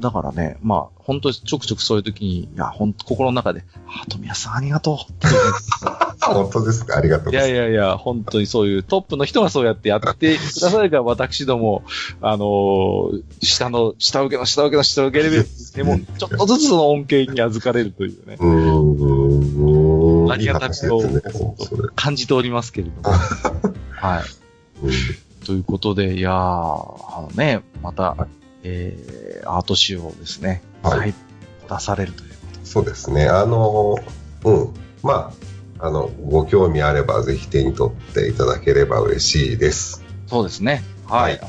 [0.00, 5.30] だからね、まあ、本当にちょくちょくそういう時に、いや、本当心の中で、あ、富谷さんありがとうってい
[6.20, 6.96] 本当ですか？
[6.96, 11.84] ありがとうごいやざいやいや、本当にそういうトップの人がそうやってやってくださるから、私ども、
[12.20, 20.32] あのー下の、下請けの下請けの下請けレベルでも、ちょっとずつその恩恵に預かれるというね、 うーん。
[20.32, 21.88] ありがたみをいい話ですね、それ。
[21.94, 23.16] 感じておりますけれども。
[23.92, 24.22] はい。
[24.82, 24.92] うん
[25.46, 28.26] ということで、いやー、あのね、また、
[28.68, 30.62] えー、アート仕様ですね。
[30.82, 31.14] はい
[31.68, 32.30] 出されるという。
[32.64, 33.26] そうですね。
[33.26, 33.96] あの、
[34.44, 34.74] うん。
[35.02, 35.32] ま
[35.80, 40.04] あ、あの、ご興味あればぜひ手に取っていただければ嬉しいです。
[40.28, 40.84] そうですね。
[41.06, 41.38] はい。
[41.38, 41.48] は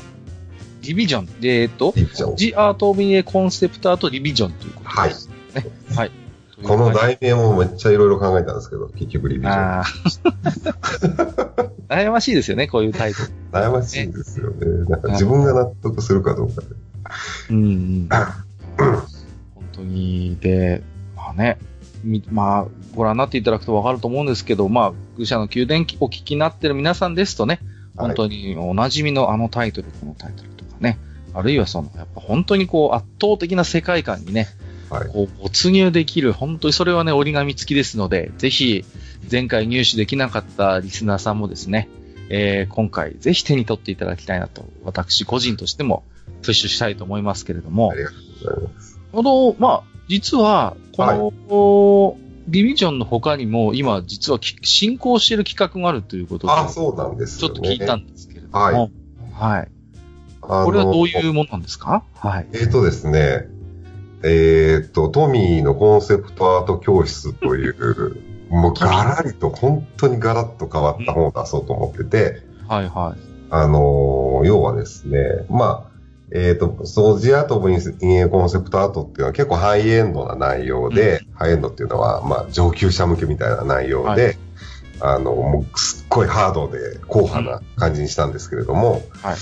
[0.82, 1.28] リビジョン。
[1.42, 5.34] えーっと、いいじゃん The Art of Being a Concept Art リビジョンということですね。
[5.94, 6.10] はい。
[6.62, 9.84] この題題名もめっちゃいろいろ考えたんですけど、結局リビジョン。
[11.88, 13.28] 悩ましいですよね、こういうタイトル。
[13.52, 14.66] 悩ましいですよね。
[14.88, 16.66] なんか自分が納得するかどうかで。
[17.50, 18.08] うんうん。
[19.54, 20.82] 本当に、で、
[21.16, 21.58] まあね、
[22.04, 27.60] みまあ、ご覧になっていただくとわかると思うんですけど、まあ、愚者の宮殿お聞きになってる皆さんですとね、
[27.96, 30.98] 本当におなじみのあのタイトル、このタイトルとかね、
[31.34, 34.48] あるいはその、やっぱ本当にこう圧倒的な世界観にね、
[34.90, 35.08] はい。
[35.08, 38.84] こう没入できる、本当にそれはね、折り紙付きですので、ぜひ、
[39.30, 41.88] 前回入手できなかったリスナーさんもですね、
[42.30, 46.04] えー今回ぜひ手に取っていただきたいなと、私個人としても
[46.42, 49.00] プッシュしたいと思いますけれどもあ、りがとうございます。
[49.12, 52.16] この、まあ、実は、この、
[52.48, 57.48] リビジョンの他にも、今、実はき進行している企画があるということで、あ、そうなんですちょ。
[57.48, 58.90] っと聞いたんですけれども、はい。
[59.32, 59.68] はい。
[60.40, 62.04] これはどういうものなんですか？
[62.14, 62.46] はい。
[62.52, 63.48] えーとですね、
[64.22, 68.16] えーと、トミーのコンセプトアート教室という、
[68.48, 73.20] もうガラリと、本当にガラッと変わった本を出そうと思ってて、はい、はい。
[73.50, 75.18] あのー要はですね、
[75.50, 75.87] まあ、
[76.30, 84.36] えーと、ソージアート・オブ・インエコンセプトアートっていうのは結構ハイエンドな内容で、ハイエンドっていうのは、まあ、上級者向けみたいな内容で、
[85.00, 89.36] はあの、もうすっごいハードで硬派な感じにしたんですけれども、はい。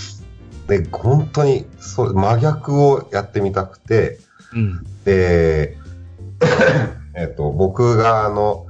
[0.68, 4.18] で、本当に、そう、真逆をやってみたくて、
[4.52, 4.84] うん。
[5.04, 5.76] で、
[7.14, 8.66] えっと、僕があの、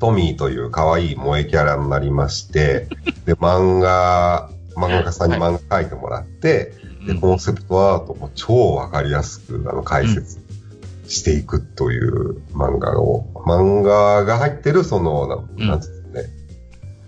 [0.00, 2.88] トミーという可愛い萌えキャラになりまして、
[3.26, 6.72] で、漫画、漫画家さんに漫画描いてもらって、
[7.06, 10.38] で、コンセプトアートも超わかりやすく、あの、解説
[11.08, 16.34] していくという漫画を、漫画が入ってる、その、なうんなんつうんですかね、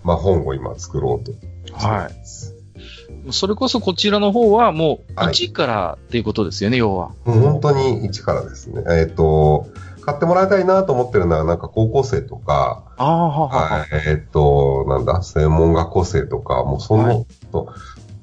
[0.03, 1.33] まあ、本を今作ろうと
[1.75, 2.09] は。
[2.09, 3.31] い。
[3.31, 7.11] それこそこちらの方はもう、はい1からっていうことですよね、要は。
[7.23, 8.83] 本当に一からですね。
[8.89, 9.67] えっ、と、
[10.01, 17.69] 買ってもらいたいなと思ってるのは、なんか高校生とか、ああ、ははははい、えっ、と、なんだ、専門学校生とか、もうその、はいと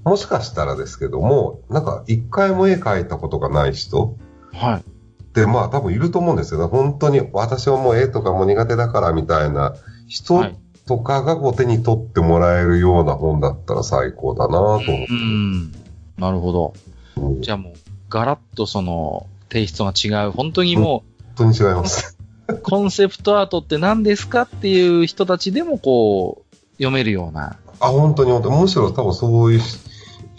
[0.04, 4.16] もしかしたらですけども、なんか一回も絵描いたことがない人
[4.52, 4.80] はい。
[4.80, 6.66] って、まあ多分いると思うんですよね。
[6.66, 9.74] 本当に私はもう絵とかも苦手だからみたいな
[10.08, 10.58] 人はい。
[10.86, 15.12] とかがこう手に取ってもらえるような本だったら最高だなと思ってう。
[15.14, 15.72] ん。
[16.18, 16.74] なるほど。
[17.16, 17.72] うんじゃあもう、
[18.08, 20.30] ガラッとその、テイストが違う。
[20.32, 21.04] 本当にも
[21.36, 22.16] 本当に違います。
[22.48, 27.56] う、 コンセプトアートって何ですかっていう人たちでもこう、読めるような。
[27.78, 28.60] あ、本当に本当に。
[28.60, 29.60] むしろ多分そういう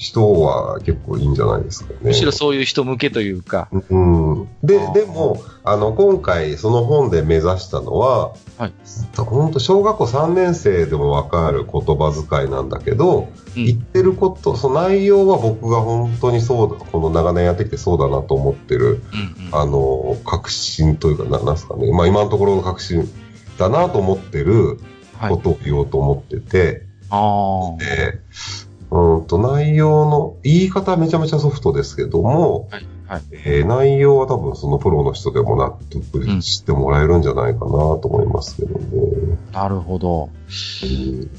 [0.01, 1.99] 人は結構いいんじゃないですかね。
[2.01, 3.69] むしろそういう人向けというか。
[3.71, 4.47] うん。
[4.63, 8.73] ででも、あの、今回その本で目指したのは、はい。
[9.15, 19.55] 本当小学校3年生でもわかる言葉遣いなんだけど、うん言ってること、その内容は僕が本当にそうだ、この長年やってきてそうだなと思ってる、うんうん。
[19.55, 21.91] あの、確信というか、ななんすかね。
[21.93, 23.07] まあ今のところの確信
[23.59, 24.79] だなと思ってる
[25.17, 25.29] はい。
[25.29, 27.77] ことを言おうと思ってて、ああ。
[27.77, 28.19] で、
[28.91, 32.87] うんと、内容の、言い方はめちゃめちゃソフトですけども、はい。
[33.07, 33.23] はい。
[33.31, 39.37] えー内容は多分そのプロの人でも納得してもらえるんじゃないかなと思いますけどね。
[39.51, 40.29] なるほど。
[40.47, 41.29] うん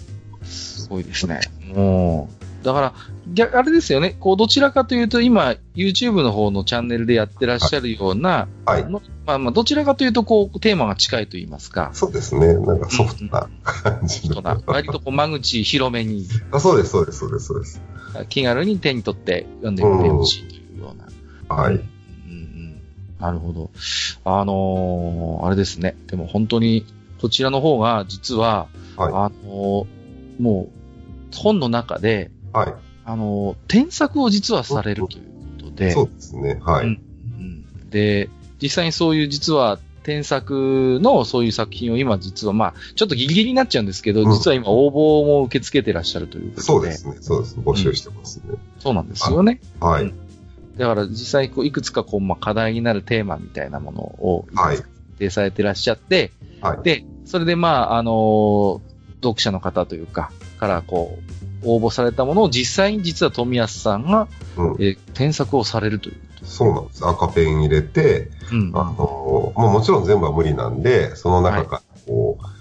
[0.45, 1.41] すごいですね。
[1.75, 2.95] もう、だから、
[3.33, 4.17] 逆、あれですよね。
[4.19, 8.85] こう、どちらかというと、今、YouTube の方のチャンネルでやってらっしゃるような、はい。
[8.85, 12.55] のまあまあ、どちらかというと、こう、テーマが近いと言いますか、そうですね。
[12.55, 14.35] なんかソフトな感じの。
[14.35, 17.81] 人な、割とこう、間口広めに、あ そうです、そうです、そうです、そうです。
[18.29, 21.55] 気軽に手に取って読んでみてほしいというような。
[21.55, 21.75] はい。
[21.75, 22.81] うんうん。
[23.19, 23.71] なるほど。
[24.25, 25.97] あのーあれですね。
[26.09, 26.85] でも本当に、
[27.21, 29.87] こちらの方が、実は、はいあのー
[30.43, 32.69] もう、本の中で、はい。
[33.05, 35.25] ああの、添削を実はされるという
[35.63, 35.91] ことで。
[35.91, 36.61] そうですね。
[36.63, 36.87] はい。
[36.87, 38.31] うん、で、
[38.61, 46.63] 実際にそういう実は添削のそういう作品を今実はまあ、ちょっとギリギリになっちゃうんですけど、うん、実は今応募も受け付けてらっしゃるということで。
[46.63, 47.17] そうですね。
[47.21, 47.57] そうです。
[47.57, 48.45] 募集してますね。
[48.51, 49.61] うん、そうなんですよね。
[49.81, 50.15] はい。
[50.77, 54.79] だから実際こういくつかこう、まあ、課題になるテーマみたいなものを、はい。
[55.23, 56.83] 定されてらっしゃって、はい。
[56.83, 58.81] で、それでまあ、あのー、
[59.23, 66.17] 読者の方というか、からこう、応募されたものを実際に実は富安さんが、うん、え添削をされるという。
[66.43, 67.07] そうなんです。
[67.07, 72.55] 赤ペン入れて、うん、あの、まあ、もちろん全部は無理なんで、その中からこう、はい、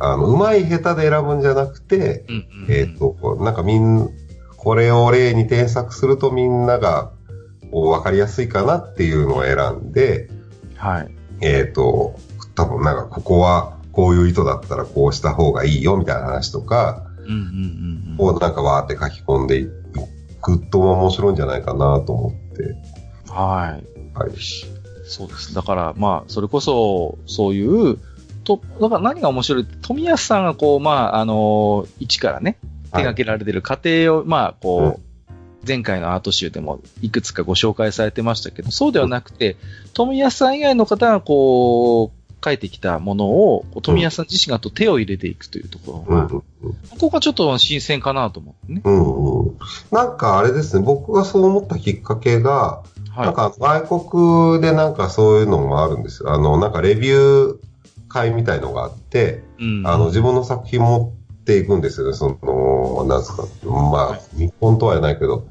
[0.00, 4.10] あの、うまい下手で選ぶんじゃなくて、うんうんうん、えっ、ー、と、なんかみん、
[4.56, 7.12] これを例に添削するとみんなが、
[7.70, 10.28] こう、わかりやすいかなっていうのを選んで、
[10.76, 11.10] はい。
[11.40, 12.16] えっ、ー、と、
[12.56, 19.68] 多分なんかここは、こういう意図だったらこうした方がいいよみたいな話とか、うんうなんかわーって書き込んでい
[20.40, 22.74] くと面白いんじゃないかなと思って。
[23.30, 24.18] はい。
[24.18, 24.32] はい。
[25.04, 25.54] そうです。
[25.54, 27.98] だから、まあ、それこそ、そういう、
[28.44, 35.10] と、だから何が面白い富安さんがこう、まあ、あの、一からね、手掛けられてる過程を、まあ、こう、
[35.66, 39.56] 前回のアート集でもいくつかご紹介されてましたけど、そうではなくて、
[39.92, 46.42] 富安さん以外の方がこう、書いてきたものを、富安さん自身がと手を入れていくというところが、こ
[46.98, 48.82] こがちょっと新鮮かなと思ってね。
[48.84, 49.58] うんうん。
[49.90, 56.32] なんかあれですね、僕がそう思ったきっかけが、はい、なんか外国でなんかそういうのもあるんですよ。
[56.32, 57.58] あの、なんかレビュー
[58.08, 62.12] 会みたいのがあって、うん、あの、自分の作品持っていくんですよね。
[62.14, 63.44] その、なんですか。
[63.66, 65.46] まあ、日本とは言わないけど、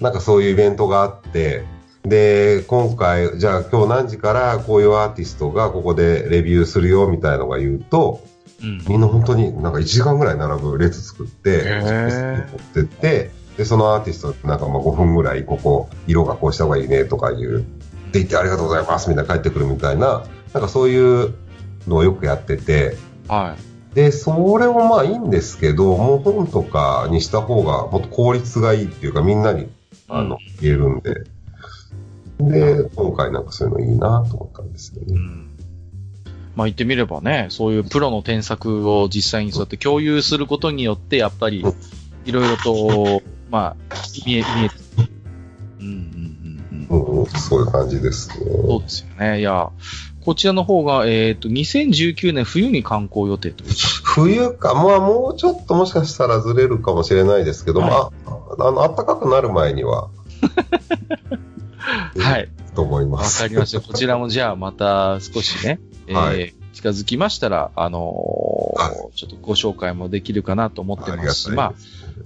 [0.00, 1.64] なんかそういうイベントがあって、
[2.06, 8.20] で、今回、じゃあ今日何時からこういうアーティストがここでレビューするよみたいのが言うと、
[8.62, 17.62] うん、みんな本当になんか1時間ぐらい並ぶ列作って、持ってって、で、そのアーティストなんかまあ5分ぐらいここ色がこうした方がいいねとか言う、っ
[18.12, 21.34] て言ってありがとうございますみたいな帰ってくるみたいな、なんかそういう
[21.88, 22.96] のをよくやってて、
[23.26, 23.56] は
[23.92, 23.94] い。
[23.96, 29.68] で、それもまあいいんですけど、もう本とかにした方がもっと効率がいいっていうかみんなに、
[30.08, 31.24] あの、言えるんで、
[32.40, 35.06] で、今回なんかそういうのいいなと思ったんですよね。
[35.10, 35.50] うん、
[36.54, 41.64] まあ言ってみればね、そういうプロの添削を実際にそうやって共有することによって、やっぱり、
[42.24, 43.94] いろいろと、まあ、
[44.26, 44.74] 見え、見えて
[45.78, 47.20] うんうんうんうん。
[47.20, 48.36] うん、そういう感じですね。
[48.44, 49.40] そうですよね。
[49.40, 49.70] いや、
[50.24, 53.64] こちらの方が、えっ、ー、と、2019年冬に観光予定と
[54.02, 54.74] 冬か。
[54.74, 57.96] まあ、もうちょっともしかしたらずれるかもしれないですけど、はい、ま
[58.58, 60.10] あ、あの、暖かくなる前には。
[62.18, 62.48] はい。
[62.74, 63.42] と思います。
[63.42, 63.80] わかりました。
[63.80, 71.34] こちらもじゃあまた少しね、 えー、はい、近づきましたら、あのー、ちょっとご紹介もできるかなと思ってます。
[71.34, 71.74] し、ま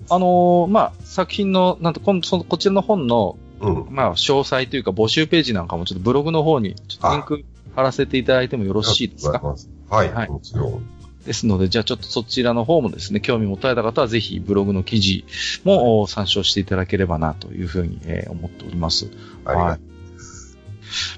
[0.09, 7.45] あ、あのー、まあ、作品の、なんと、この、その、こちらの本の、うん、まあ、詳細というか募集ページなんかもちょっとブログの方に、ちょっとリンク
[7.77, 9.41] 貼らせていただいてもよろしいですか？
[9.89, 10.83] はい、はい、もちろん。
[11.25, 15.25] ですので、じゃあちょっとそちらの方もですね、興味持たれた方はぜひブログの記事
[15.65, 19.11] も参照していただければなというふうに、え思っております。
[19.45, 19.91] はい。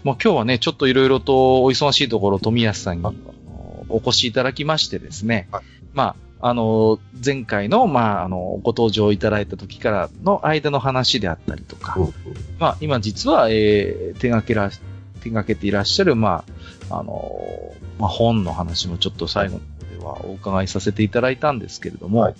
[0.05, 3.05] もう今日はね、ちょっといろいろとお忙しいところ、富安さんに
[3.89, 12.13] お越しいただきましてですね、はい、まあ、あの、前回の、まあ、あの、ご登場いただいた時からの間の話であったりとか、うんうん、
[12.59, 16.45] まあ、今実は、えー、手掛けら、手掛けていらっしゃる、ま
[16.91, 17.31] あ、あの、
[18.01, 19.65] まあ、本の話もちょっと最後で
[20.03, 22.35] はお伺いさせていただいたんですけれども、はい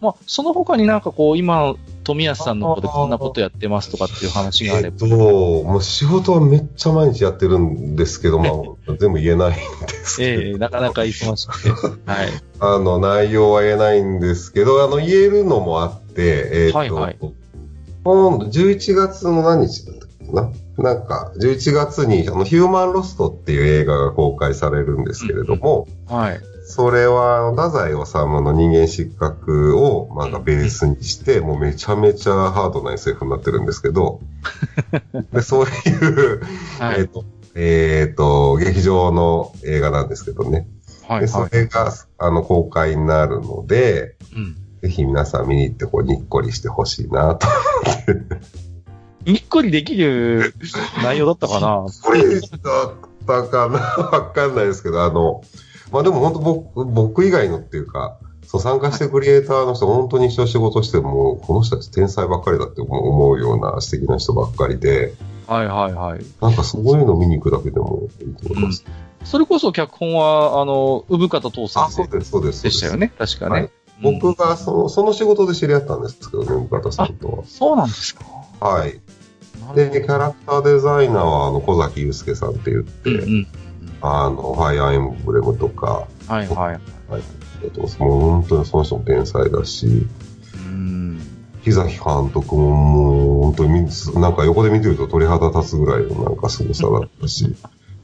[0.00, 4.96] まあ、その他になんかこう、今、富安さんの方でこんなことやってますとかっていう話があれば。
[5.02, 9.60] えっと、もう仕事はめっちゃ毎日やってるんですけど、まあ、全部言えないんで
[10.04, 10.42] すけど。
[10.42, 11.70] ええー、なかなか忙しくて。
[12.06, 12.28] はい。
[12.60, 17.18] あの、内容は言えないんですけど、あの、言えるのもあって、えー、っと、はいはい、
[18.04, 20.52] 今度11月の何日だったっけな？
[20.78, 26.40] なんか、11月に、あの、ヒューマンロストっていう映画が公開されるんですけれども、うん、はい。
[26.68, 34.20] それは、太宰治の人間失格を、まあ、ベースにして、もうめちゃめちゃハードな SF になってるんですけど、
[35.32, 36.42] で、そういう、
[36.78, 40.68] はい、えっ、ー、と、えっ、ー、と、劇場の映画なんですけどね。
[41.08, 47.46] はい、で、それが、あの、公開になるので、うん、ぜひ皆さん見に行って、こう、にっこりしてほしいなと。
[47.46, 48.04] 思っ
[49.24, 49.32] て。
[49.32, 50.52] にっこりできる
[51.02, 51.86] 内容だったかな？
[51.88, 52.92] にっこりだっ
[53.26, 53.78] たかな？
[54.18, 55.42] わかんないですけど、あの、
[55.90, 65.12] まあでも本当僕、僕以外のっていうか、そう参加してるクリエイターの人、本当に一緒仕事しても、この人たち天才ばっかりだって思うような素敵な人ばっかりで、
[65.46, 66.24] はいはいはい。
[66.40, 68.84] なんかそういうの見に行くだけでもいいと思います。
[69.20, 72.62] うん、それこそ脚本は、あの、産方父さんそうです、そうです。
[72.62, 73.50] でしたよね、確かね。
[73.52, 73.70] はい
[74.00, 77.44] 僕がその、その仕事で知り合ったんですけどね、向方さんとは。
[77.44, 78.24] そうなんですか。
[78.60, 79.00] はい。
[79.74, 83.46] で、キャラクターデザイナーは、あの、小崎祐介さんって言って、うんうん。
[84.00, 86.80] あの、ファイアーエンブレムとか、はいはい。
[87.10, 87.22] はい。
[87.62, 90.06] えっと、もう本当にその人も天才だし、
[90.54, 91.20] うん。
[91.64, 97.54] 木崎監督ももう本当にみなんか横で見てると鳥肌立つぐらいのなんか凄さだったし、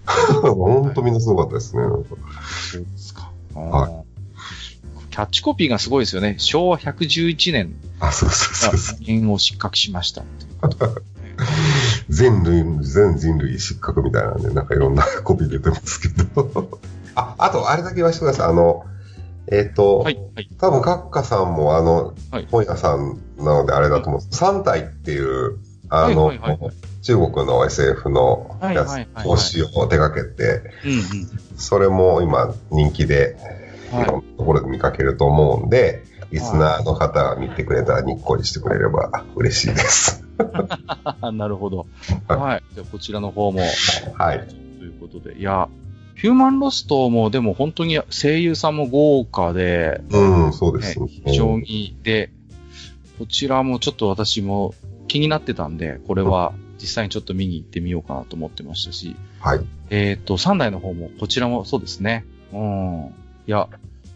[0.42, 2.16] 本当みんなすごかったですね、なんか。
[2.72, 3.30] そうですか。
[3.54, 4.04] はいい。
[5.10, 6.34] キャッチコピーがすごいですよね。
[6.38, 8.98] 昭和111年あ、そうそうがそうそう。
[9.00, 10.46] 人間を失格しましたって。
[12.08, 16.80] 全類、全人類失格みたいなんで、なんかいろんなコピー出てますけど。
[17.14, 18.46] あ、あと、あれだけ言わせてください。
[18.48, 18.84] あの、
[19.50, 20.48] えっ、と、はい、はい。
[20.58, 24.20] 多分、カッカさんも、あの、はい本屋さんなのであれだと思う。
[24.30, 26.74] 三体っていう、あの、はいはいはいはい
[27.04, 31.58] 中国の SF のやつはいはいはい、はい投資を手掛けて、うんうん。
[31.58, 33.36] それも今人気で、
[33.92, 40.23] いろんなところで見かけると思うんで、リスナーの方が見てくれたらにっこりしてくれれば嬉しいです。
[41.20, 41.86] あ なるほど。
[42.28, 42.62] はいはい。
[42.74, 43.60] じゃあこちらの方も、
[44.14, 44.46] はい。
[44.78, 45.38] ということで。
[45.38, 45.68] いや、
[46.14, 51.06] ヒューマンロストもでも本当に声優さんも豪華で、うん、そうでねすね。
[51.26, 52.30] 非常に、で、
[53.18, 54.74] こちらもちょっと私も
[55.08, 59.60] 気になってたんで、これは実際にちょっと見に行ってみようかなと思ってましたし、はい。
[59.90, 62.24] えっ、と、3台の方も、こちらもそうですね。
[62.52, 63.14] うん。
[63.46, 63.68] いや、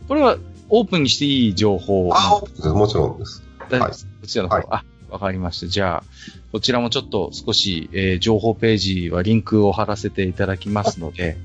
[0.09, 0.39] これは
[0.71, 2.11] オープンにしていい情報？
[2.13, 2.41] あ、
[2.73, 3.43] もちろんです。
[3.69, 4.09] 大丈夫です。
[4.21, 5.67] こちらの方、はいあ、わかりました。
[5.67, 6.05] じゃあ、
[6.53, 11.37] こちらもちょっと少し、えー情報ページはリンクを貼らせていただきますので、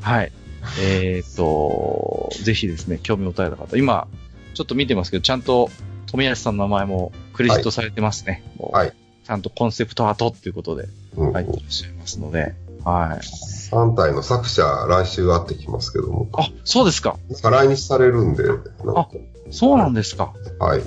[0.00, 0.32] はい。
[0.80, 4.06] えっ、と、ぜひですね、興味を持たれた方、今、
[4.54, 5.70] ちょっと見てますけど、ちゃんと
[6.06, 8.42] 富安さんの名前もクレジットされてますね。
[8.58, 8.92] はい
[9.22, 12.54] ちゃんとコンセプトアートっていうことでうん入っていらっしゃいますので、
[12.84, 13.24] はい。
[13.70, 17.16] 3体の作者、来週会ってきますけども、あ、そうですか。
[17.28, 19.08] なんか来日されるんで、なんか
[19.52, 20.32] そうなんですか。
[20.58, 20.82] はい。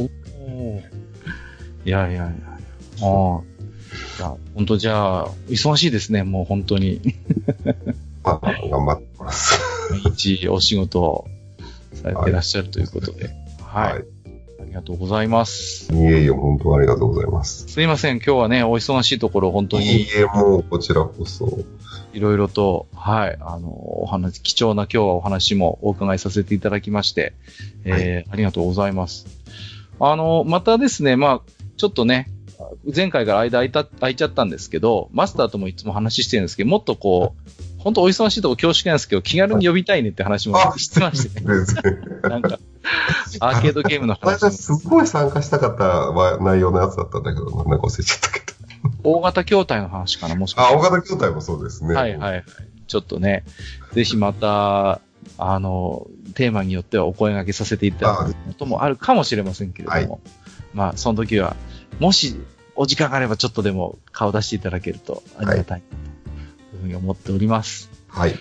[1.85, 2.27] いやいやいや。
[3.01, 3.41] ああ。
[4.17, 7.01] じゃあ、本当じゃあ、忙しいですね、もう本当に。
[8.23, 9.59] ま あ、頑張ってます。
[9.91, 11.27] 毎日お仕事を
[11.93, 13.29] されていらっしゃるということで。
[13.61, 13.93] はい。
[13.93, 14.03] はい
[14.63, 15.93] ありがとうございます。
[15.93, 17.67] いえいえ、本当ありがとうございます。
[17.67, 21.59] すいません、今日はね、お忙しいところ、本当いいにえ、もうこちらこそ。
[22.13, 27.33] いろいろと、はい、あの、お話、貴重な今日はお話もお伺いさせていただきまして、
[27.83, 29.27] えーありがとうございます。
[29.99, 32.29] あの、またですね、まあ、ちょっとね、
[32.95, 41.41] 前回から間空いた、空いちゃったんですけど、マスターともいつも話してるんですけど、もっとこう、本当お忙しいとこ恐縮なんですけど、気軽に呼びたいねって話もしてまして。
[42.29, 42.59] なんか、
[43.39, 48.43] アーケードゲームの話も、すごい参加したかったわ内容のやつだったんだけど、なんか忘れちゃったけど。
[49.03, 51.95] 大型筐体の話かな、もしかあ、して大型筐体もそうですね。
[51.95, 52.43] はいはいはい。
[52.87, 53.43] ちょっとね、
[53.93, 55.01] ぜひまた、
[55.37, 60.21] あの、テーマによってはお声掛けさせていただくこともあるかもしれませんけれども、
[60.73, 61.55] まあ、その時は、
[61.99, 62.35] もし、
[62.75, 65.97] お時間があればちょっとでも顔出していただけるとありがたいな
[66.71, 67.89] というふうに思っております。
[68.07, 68.33] はい。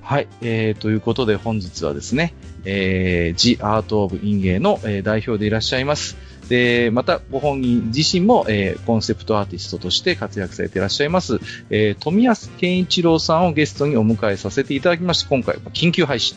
[0.00, 0.28] はい。
[0.42, 2.34] えー、ということで本日はですね、
[2.64, 6.16] えー、The Art of 陰芸の、えー代表でいらっしゃいます。
[6.48, 16.36] で、また、ご本人自身も、えーコンセプトアーティストとして活躍されていらっしゃいます、えー富安健一郎さんをゲストにお迎えさせていただきまして、今回は緊急配信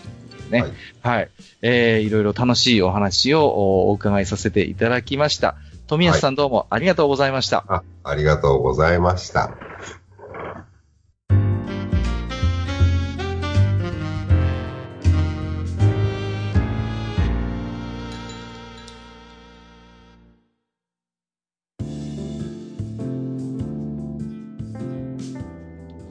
[0.54, 1.30] ということでね、はい。
[1.62, 5.56] えー、いろいろ楽しいお話をおお伺いさせていただきました。
[5.88, 7.66] 富安さんどうもありがとうございました。
[7.68, 9.52] あ、ありがとうございました。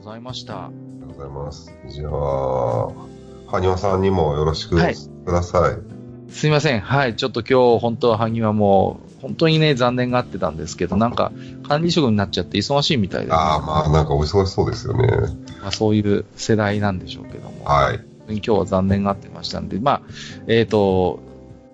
[0.03, 0.65] ございました。
[0.65, 1.73] ありがとうございます。
[1.89, 3.12] じゃあ、
[3.53, 6.31] はにわさんにもよろしくはいください。
[6.31, 6.79] すいません。
[6.79, 7.15] はい。
[7.15, 11.31] ちょっと今日、本当は萩はもう、本当にね、残念がってたんですけど、なんか、
[11.67, 15.07] 管理職になっちゃって忙しいみたいで、ね、ああ、まあなんかお忙しそうですよね。
[15.61, 17.99] まあ、そういう世代なんでしょうけども、はい。
[18.27, 20.01] 今日は残念がってましたんで、まあ、
[20.47, 21.19] えっ、と、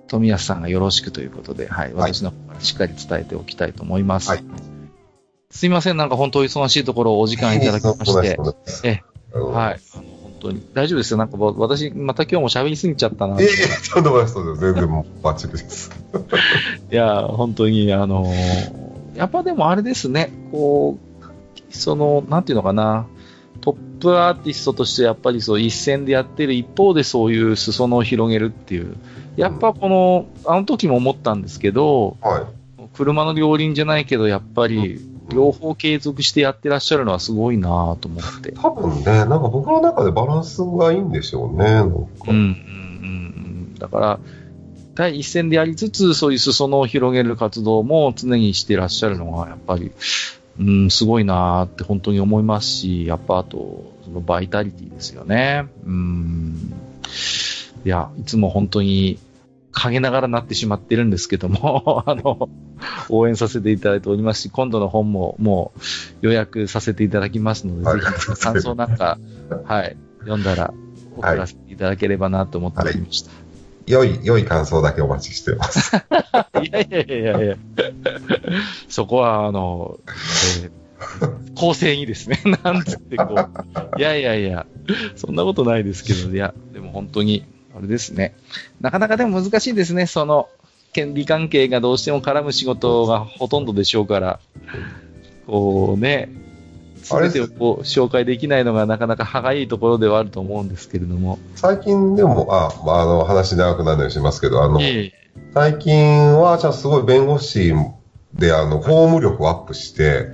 [0.09, 1.93] 富安さんがよろしくということで、はい。
[1.93, 4.31] はい私の方からしっかり伝えておきたいと思います。
[4.31, 4.43] はい
[5.51, 5.97] すいません。
[5.97, 8.37] なんか本当忙しいところをお時間いただきまして、
[8.83, 9.01] え
[9.33, 9.79] はい。
[9.95, 10.61] あの本当に。
[10.73, 11.17] 大丈夫ですよ。
[11.17, 13.39] なんか私、また今日も喋りすぎちゃったな。
[13.39, 14.35] いえいえ、とんでもないです。
[14.55, 15.91] 全然もうバッチリです。
[16.91, 18.89] いや、本当に、あのー
[19.19, 23.05] やっぱでもあれですね、こう、その、なんていうのかな、
[23.59, 28.95] トップアーティストとしてやっぱりそう一線でやってる一方でそういう裾野を広げるっていう、
[29.35, 32.43] やっぱこの、あの時も思ったんですけど、はい。
[32.93, 35.01] 車の両輪じゃないけど、やっぱり、
[35.33, 38.51] 両方継続してやってらっしゃるのはすごいなぁと思って。
[38.53, 41.65] 多分ね、なんか僕の中でバランスがいいんでしょうね。
[41.65, 41.97] なんか
[42.27, 42.45] うん、うん、うんう
[43.71, 43.75] ん。
[43.75, 44.19] だから、
[44.95, 49.91] 第一線でやりつつ、そういう裾野を広げる活動も常にしてらっしゃるのが、やっぱり、
[50.59, 55.67] うん、すごいなーって本当に思いますし、やっぱあと、そのバイタリティですよね。
[55.85, 56.73] うん。
[57.85, 59.19] いや、いつも本当に
[59.79, 62.49] 陰ながらなってしまってるんですけども、 あの、
[63.09, 65.79] 応援させていただいておりますし、今度の本ももう
[66.21, 69.17] 予約させていただきますので、はい、ぜひ感想なんか、
[69.65, 70.73] はい、読んだら
[71.15, 73.31] 送らせていただければなと思っておりました。
[73.31, 73.91] はい。
[73.91, 75.95] 良い、良い感想だけお待ちしてます。
[76.61, 77.55] いやいやいやいや
[78.87, 79.99] そこは、あの、
[80.63, 84.65] えー、公正にですね、なんつってこう、いやいやいや、
[85.15, 87.45] そんなことないですけど、いや、でも本当に、
[87.79, 88.35] あれですね。
[88.81, 90.49] なかなかでも難しいですね、その、
[90.91, 94.39] 権利関係がどうしても絡む仕事がほとんどでしょうから、
[95.47, 96.29] こうね、
[97.01, 101.39] すべてをこう紹介できないのがなかなか歯がいいところではあると思うんですけれども。
[101.55, 105.11] 最近でも、あ、あの、話長くなるようにしますけど、あの、えー、
[105.53, 107.73] 最近は、じゃあすごい弁護士
[108.33, 110.27] で、あの、法務力をアップして、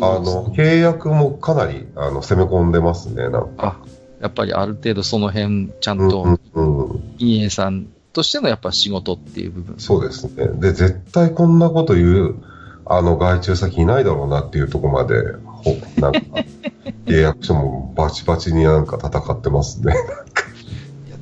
[0.00, 3.58] あの、契約もかなり、あの、攻め込んでますね、なんか。
[3.58, 3.76] あ、
[4.20, 9.78] やっぱりある程度その辺、ちゃんと、うんうん、イエさんとしてのやっぱ仕事っていう部分。
[9.78, 10.48] そうですね。
[10.48, 12.34] で、絶対こんなこと言う、
[12.84, 15.14] あの、外注先いないだろうなっていうところまで、
[15.44, 16.20] ほ、なんか、
[17.06, 19.94] 契約書もバチバチになんか戦ってますね。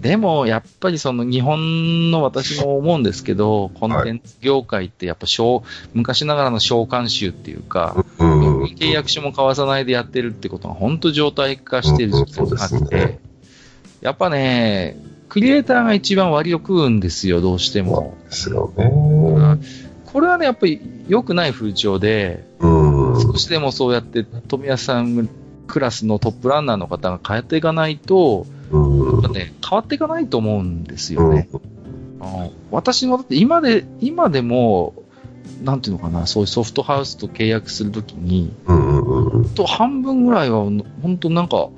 [0.01, 5.65] でも、やっぱりその日本の私も思うんですけど、コンテンツ業界ってやっぱ小、
[5.95, 13.19] 昔ながらの召喚集っていうか、契約書も交わさないでやってるってことが本当状態化してる時期があって、
[14.01, 14.97] やっぱね、
[15.29, 18.17] クリエイターが一番割を食うんですよ、どうしても。
[18.25, 18.91] ですよね。
[20.07, 25.29] これはね、やっぱり良くない風潮で、少しでもそうやって富安さん
[25.67, 28.47] クラスのトップランナーの方が変えていかないと、
[29.31, 31.49] ね、変わっていかないと思うんですよね。
[32.71, 34.95] 私もだって今で、今でも、
[35.63, 38.53] なんていうのかな、そういうソフトハウスと契約するときに、
[39.55, 40.65] と半分ぐらいは、
[41.03, 41.69] 本当なんか、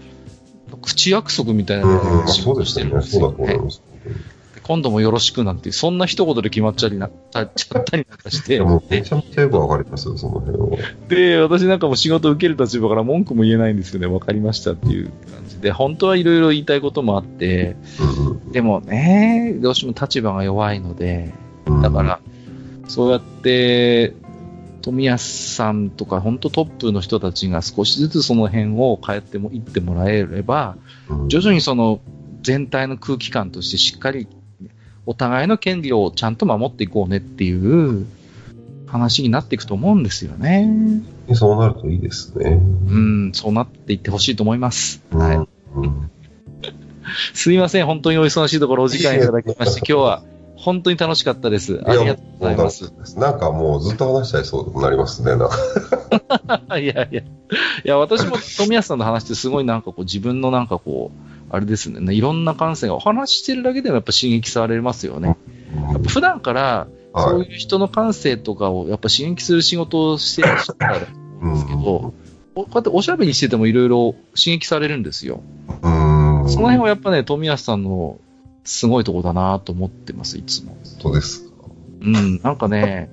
[0.83, 3.37] 口約束みたいな仕事してるんですよ、ね。
[3.37, 3.83] そうだと思います。
[4.63, 8.61] 今度もよろしくなんて、そんな一言で決まっちゃりな、たっちゃったりなんかして。
[8.61, 10.69] もうめちゃめちゃよくわかりますよ、その辺は。
[11.09, 17.77] で、私なんかも仕事受ける立場から文句も言えないんですよね、わかりましたっていう感じで、本当はいろいろ言いたいこともあって、
[18.53, 21.33] でもね、どうしても立場が弱いので、
[21.83, 22.21] だから、
[22.89, 24.15] そうやって、
[24.83, 30.77] 富安さんとか、本当トップの人たちが少しずつその辺を変えても、いってもらえれば、
[31.29, 32.01] 徐々にその
[32.43, 34.27] 全体の空気感としてしっかり
[35.07, 38.07] お互いの権利をちゃんと守っていこうねっていう
[38.87, 40.69] 話になっていくと思うんですよね。
[41.35, 42.51] そうなるといいですね。
[42.51, 45.03] うん、そうなっていってほしいと思います。
[45.13, 45.37] うん、はい。
[45.37, 45.41] う
[45.87, 46.11] ん、
[47.35, 50.23] すいません、本当にお忙しいところお時間いただきまして、今日は
[50.57, 51.81] 本当に楽しかったです。
[51.87, 52.93] ありがとうございます。
[53.19, 55.33] なんかもうずっと話しちゃいそうになりますね、
[56.81, 57.21] いやいや。
[57.21, 57.25] い
[57.85, 65.37] や、私も富安さんの話ってすごいなんかこう自分のなんかこう、あれですね、いろんな感性がお話ししてるだけでもやっぱ刺激されますよね。
[65.93, 71.07] やっぱ普段から、そういう人の感性とかをやっぱ刺激する仕事をしてらっしゃると
[71.41, 72.15] 思うんですけど、こ
[72.57, 75.43] うやっておしゃべりしててもいろいろ刺激されるんですよ。
[75.83, 75.89] そ
[76.61, 78.19] の辺はやっぱね、富安さんの
[78.65, 80.77] すごいとこだなと思ってます、いつも。
[81.01, 81.51] 本当ですか？
[82.03, 83.11] うん、なんかね、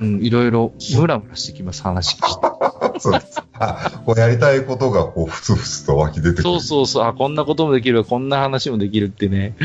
[0.00, 2.98] うん、いろいろムラムラしてきます、話聞いて。
[3.00, 3.42] そうです。
[3.58, 6.42] あ、こうやりたいことがこう、ふつふつと湧き出てくる。
[6.42, 9.56] そうそうそう、あ、こんなこともできる、こんな話もできるってね。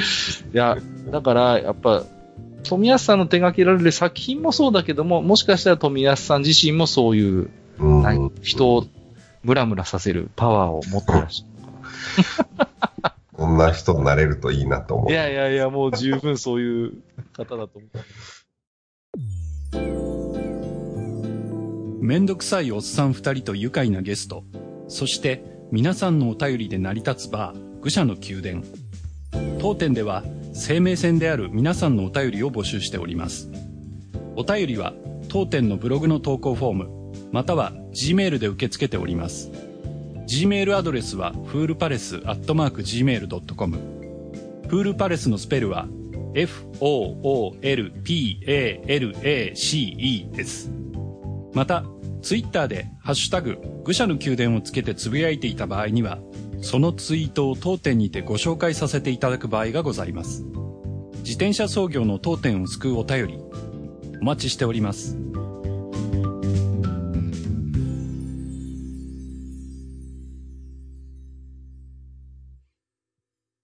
[0.54, 0.78] いや、
[1.12, 2.04] だから、やっぱ、
[2.64, 8.86] 富安さんの手掛けられる作品もそうだけども、もしかしたら富安さん自身もそういう、うん、人を
[9.44, 12.68] ムラムラさせるパワーを持ってらっしゃる
[13.34, 15.12] こんな人になれるといいなと思う。
[15.12, 16.94] いやいやいや、もう十分そういう
[17.34, 17.90] 方だと思う。
[22.06, 24.44] めんどくさいおっさん二人と愉快なゲスト、
[24.88, 28.64] そして皆さんのお便りで成り立つバー、愚者の宮殿。
[29.60, 33.50] 当店では生命線である皆さんのお便りを募集しております。
[34.36, 34.94] お便りは
[35.30, 36.90] 当店のブログの投稿フォーム、
[37.32, 39.52] または Gmail で受け付けております。
[40.28, 43.78] Gmail アドレスはフールパレスアットマーク Gmail.com
[44.68, 45.88] フールパレスのスペルは
[46.34, 47.90] F-O-O-L-P-A-L-A-C-E
[50.32, 50.72] です。
[51.54, 51.84] また、
[52.22, 56.20] ツイッターでハッシュタグ、愚者の宮殿をつけてつぶやいていた場合には、
[56.62, 60.46] そのツイートを当店にてご紹介させていただく場合がございます。
[61.24, 63.40] 自転車操業の当店を救うお便り、
[64.22, 65.18] お待ちしております。